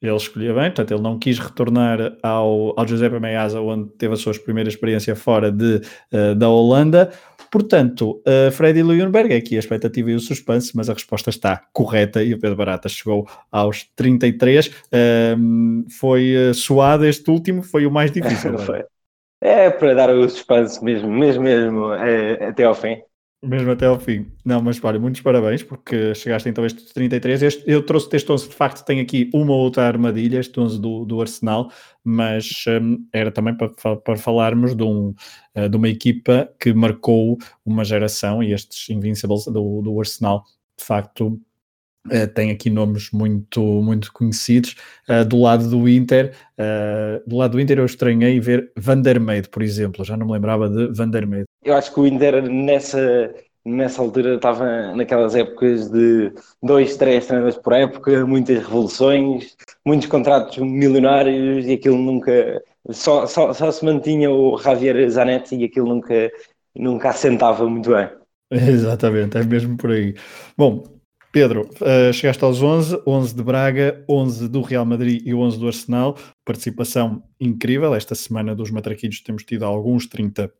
Ele 0.00 0.16
escolhia 0.16 0.54
bem, 0.54 0.66
portanto, 0.66 0.92
ele 0.92 1.02
não 1.02 1.18
quis 1.18 1.38
retornar 1.38 2.16
ao, 2.22 2.72
ao 2.78 2.86
Giuseppe 2.86 3.18
Meazza, 3.18 3.60
onde 3.60 3.90
teve 3.90 4.14
a 4.14 4.16
sua 4.16 4.32
primeira 4.32 4.70
experiência 4.70 5.14
fora 5.14 5.52
de, 5.52 5.82
uh, 6.12 6.34
da 6.34 6.48
Holanda. 6.48 7.10
Portanto, 7.50 8.22
uh, 8.26 8.50
Freddy 8.52 8.82
Leuenberg, 8.82 9.34
aqui 9.34 9.56
a 9.56 9.58
expectativa 9.58 10.10
e 10.10 10.14
o 10.14 10.20
suspense, 10.20 10.74
mas 10.74 10.88
a 10.88 10.94
resposta 10.94 11.30
está 11.30 11.62
correta 11.72 12.22
e 12.22 12.32
o 12.32 12.38
Pedro 12.38 12.56
Barata 12.56 12.88
chegou 12.88 13.28
aos 13.50 13.84
33. 13.96 14.68
Uh, 14.68 15.90
foi 15.90 16.50
uh, 16.50 16.54
suado 16.54 17.04
este 17.04 17.28
último, 17.30 17.62
foi 17.62 17.84
o 17.84 17.90
mais 17.90 18.10
difícil. 18.10 18.52
é 19.40 19.70
para 19.70 19.94
dar 19.94 20.10
o 20.10 20.28
suspense 20.28 20.82
mesmo, 20.82 21.10
mesmo, 21.10 21.42
mesmo, 21.42 21.92
é, 21.92 22.48
até 22.48 22.64
ao 22.64 22.74
fim. 22.74 23.00
Mesmo 23.40 23.70
até 23.70 23.86
ao 23.86 24.00
fim. 24.00 24.26
Não, 24.44 24.60
mas 24.60 24.82
olha, 24.82 24.98
muitos 24.98 25.20
parabéns, 25.20 25.62
porque 25.62 26.12
chegaste 26.12 26.48
então 26.48 26.64
a 26.64 26.66
estes 26.66 26.92
33. 26.92 27.42
Este, 27.44 27.70
eu 27.70 27.86
trouxe 27.86 28.08
este 28.16 28.32
11, 28.32 28.48
de 28.48 28.54
facto, 28.54 28.84
tem 28.84 28.98
aqui 28.98 29.30
uma 29.32 29.54
outra 29.54 29.84
armadilha, 29.84 30.40
este 30.40 30.58
11 30.58 30.80
do, 30.80 31.04
do 31.04 31.20
Arsenal, 31.20 31.70
mas 32.02 32.64
um, 32.66 32.98
era 33.12 33.30
também 33.30 33.56
para, 33.56 33.96
para 33.96 34.16
falarmos 34.16 34.74
de, 34.74 34.82
um, 34.82 35.14
uh, 35.56 35.68
de 35.68 35.76
uma 35.76 35.88
equipa 35.88 36.52
que 36.58 36.72
marcou 36.74 37.38
uma 37.64 37.84
geração 37.84 38.42
e 38.42 38.52
estes 38.52 38.90
Invincibles 38.90 39.44
do, 39.44 39.82
do 39.82 40.00
Arsenal, 40.00 40.42
de 40.76 40.84
facto, 40.84 41.40
Uh, 42.10 42.26
tem 42.32 42.50
aqui 42.50 42.70
nomes 42.70 43.10
muito, 43.12 43.60
muito 43.60 44.12
conhecidos. 44.12 44.76
Uh, 45.08 45.24
do 45.24 45.40
lado 45.40 45.68
do 45.68 45.88
Inter, 45.88 46.34
uh, 46.58 47.28
do 47.28 47.36
lado 47.36 47.52
do 47.52 47.60
Inter 47.60 47.78
eu 47.78 47.86
estranhei 47.86 48.40
ver 48.40 48.72
Van 48.76 49.00
der 49.00 49.20
Meide, 49.20 49.48
por 49.48 49.62
exemplo. 49.62 50.04
Já 50.04 50.16
não 50.16 50.26
me 50.26 50.32
lembrava 50.32 50.68
de 50.68 50.92
Van 50.92 51.08
der 51.08 51.26
Meide. 51.26 51.46
Eu 51.64 51.74
acho 51.74 51.92
que 51.92 52.00
o 52.00 52.06
Inter 52.06 52.42
nessa, 52.48 53.34
nessa 53.64 54.00
altura 54.00 54.36
estava 54.36 54.94
naquelas 54.94 55.34
épocas 55.34 55.90
de 55.90 56.32
dois, 56.62 56.96
três 56.96 57.26
treinadores 57.26 57.58
por 57.58 57.72
época, 57.72 58.26
muitas 58.26 58.58
revoluções, 58.58 59.56
muitos 59.84 60.08
contratos 60.08 60.58
milionários 60.58 61.66
e 61.66 61.72
aquilo 61.74 61.98
nunca... 61.98 62.62
Só, 62.90 63.26
só, 63.26 63.52
só 63.52 63.70
se 63.70 63.84
mantinha 63.84 64.30
o 64.30 64.56
Javier 64.56 65.10
Zanetti 65.10 65.54
e 65.56 65.64
aquilo 65.64 65.88
nunca, 65.88 66.30
nunca 66.74 67.10
assentava 67.10 67.68
muito 67.68 67.90
bem. 67.90 68.08
Exatamente, 68.50 69.36
é 69.36 69.44
mesmo 69.44 69.76
por 69.76 69.90
aí. 69.90 70.14
Bom, 70.56 70.97
Pedro, 71.30 71.68
uh, 71.80 72.12
chegaste 72.12 72.42
aos 72.42 72.62
11, 72.62 73.02
11 73.06 73.34
de 73.34 73.42
Braga, 73.42 74.04
11 74.08 74.48
do 74.48 74.62
Real 74.62 74.86
Madrid 74.86 75.22
e 75.26 75.34
11 75.34 75.58
do 75.58 75.66
Arsenal. 75.66 76.16
Participação 76.44 77.22
incrível. 77.38 77.94
Esta 77.94 78.14
semana 78.14 78.54
dos 78.54 78.70
matraquilhos 78.70 79.20
temos 79.20 79.44
tido 79.44 79.64
alguns 79.64 80.06
30, 80.06 80.50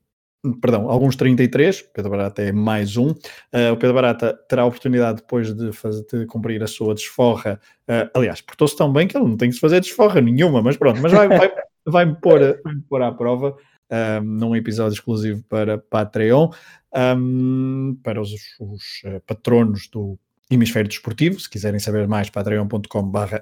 perdão, 0.60 0.90
alguns 0.90 1.16
33. 1.16 1.82
Pedro 1.94 2.10
Barata 2.10 2.42
é 2.42 2.52
mais 2.52 2.98
um. 2.98 3.08
Uh, 3.08 3.72
o 3.72 3.76
Pedro 3.78 3.94
Barata 3.94 4.34
terá 4.46 4.62
a 4.62 4.66
oportunidade 4.66 5.22
depois 5.22 5.54
de, 5.54 5.72
fazer, 5.72 6.04
de 6.12 6.26
cumprir 6.26 6.62
a 6.62 6.66
sua 6.66 6.94
desforra. 6.94 7.58
Uh, 7.88 8.10
aliás, 8.14 8.42
portou-se 8.42 8.76
tão 8.76 8.92
bem 8.92 9.08
que 9.08 9.16
ele 9.16 9.24
não 9.24 9.38
tem 9.38 9.48
que 9.48 9.54
se 9.54 9.60
fazer 9.60 9.80
desforra 9.80 10.20
nenhuma, 10.20 10.60
mas 10.60 10.76
pronto, 10.76 11.00
mas 11.00 11.12
vai, 11.12 11.28
vai, 11.28 11.50
vai-me 11.86 12.16
pôr, 12.20 12.40
vai 12.62 12.74
pôr 12.86 13.02
à 13.02 13.10
prova 13.10 13.56
um, 13.90 14.20
num 14.22 14.54
episódio 14.54 14.94
exclusivo 14.94 15.42
para 15.48 15.78
Patreon, 15.78 16.50
um, 16.94 17.98
para 18.02 18.20
os, 18.20 18.32
os 18.60 19.02
patronos 19.26 19.88
do 19.88 20.18
Hemisfério 20.50 20.88
Desportivo. 20.88 21.38
Se 21.38 21.48
quiserem 21.48 21.78
saber 21.78 22.06
mais, 22.08 22.30
patreon.com.br 22.30 23.36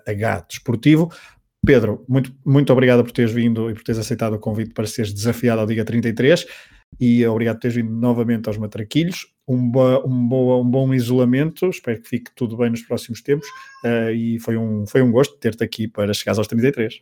desportivo. 0.49 1.11
Pedro, 1.64 2.05
muito, 2.09 2.33
muito 2.45 2.73
obrigado 2.73 3.03
por 3.03 3.12
teres 3.12 3.33
vindo 3.33 3.71
e 3.71 3.75
por 3.75 3.83
teres 3.83 3.99
aceitado 3.99 4.35
o 4.35 4.38
convite 4.38 4.73
para 4.73 4.87
seres 4.87 5.12
desafiado 5.12 5.61
ao 5.61 5.66
Diga 5.66 5.85
33 5.85 6.47
e 7.01 7.27
obrigado 7.27 7.57
por 7.57 7.62
teres 7.62 7.77
vindo 7.77 7.90
novamente 7.90 8.49
aos 8.49 8.57
Matraquilhos. 8.57 9.27
Um, 9.49 9.71
bo, 9.71 10.07
um, 10.07 10.29
boa, 10.29 10.61
um 10.61 10.69
bom 10.69 10.92
isolamento, 10.95 11.69
espero 11.69 12.01
que 12.01 12.09
fique 12.09 12.31
tudo 12.35 12.57
bem 12.57 12.71
nos 12.71 12.83
próximos 12.83 13.23
tempos 13.23 13.47
uh, 13.85 14.11
e 14.11 14.38
foi 14.40 14.57
um, 14.57 14.87
foi 14.87 15.03
um 15.03 15.11
gosto 15.11 15.37
ter-te 15.38 15.62
aqui 15.62 15.88
para 15.88 16.12
chegares 16.12 16.38
aos 16.38 16.49
33. 16.49 17.01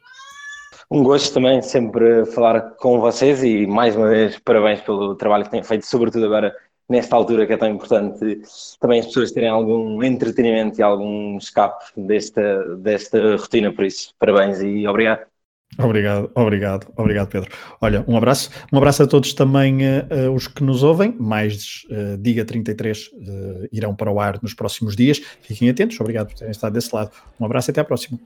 Um 0.90 1.03
gosto 1.03 1.33
também 1.33 1.62
sempre 1.62 2.27
falar 2.27 2.61
com 2.77 3.01
vocês 3.01 3.43
e 3.43 3.67
mais 3.67 3.97
uma 3.97 4.09
vez 4.09 4.38
parabéns 4.38 4.81
pelo 4.81 5.14
trabalho 5.14 5.45
que 5.45 5.51
têm 5.51 5.62
feito, 5.62 5.87
sobretudo 5.87 6.27
agora 6.27 6.55
nesta 6.88 7.16
altura 7.16 7.47
que 7.47 7.53
é 7.53 7.57
tão 7.57 7.68
importante 7.68 8.42
também 8.81 9.01
as 9.01 9.07
pessoas 9.07 9.33
terem 9.33 9.49
algum 9.49 10.03
entretenimento 10.03 10.79
e 10.79 10.83
algum 10.83 11.37
escape 11.38 11.85
desta, 11.97 12.77
desta 12.77 13.37
rotina, 13.37 13.73
por 13.73 13.85
isso 13.85 14.14
parabéns 14.18 14.61
e 14.61 14.87
obrigado. 14.87 15.27
Obrigado, 15.79 16.31
obrigado, 16.35 16.87
obrigado 16.97 17.29
Pedro. 17.29 17.51
Olha, 17.81 18.05
um 18.07 18.16
abraço, 18.16 18.51
um 18.73 18.79
abraço 18.79 19.03
a 19.03 19.07
todos 19.07 19.33
também 19.35 19.79
uh, 19.79 20.33
os 20.33 20.47
que 20.47 20.62
nos 20.62 20.83
ouvem, 20.83 21.14
mais 21.18 21.85
uh, 21.90 22.16
Diga 22.18 22.44
33 22.44 23.09
uh, 23.09 23.68
irão 23.73 23.94
para 23.94 24.11
o 24.11 24.20
ar 24.20 24.38
nos 24.40 24.55
próximos 24.55 24.94
dias, 24.94 25.20
fiquem 25.40 25.68
atentos, 25.68 25.99
obrigado 26.01 26.29
por 26.29 26.37
terem 26.37 26.53
estado 26.53 26.75
desse 26.75 26.94
lado. 26.94 27.11
Um 27.40 27.44
abraço 27.44 27.70
e 27.70 27.73
até 27.73 27.81
à 27.81 27.85
próxima. 27.85 28.20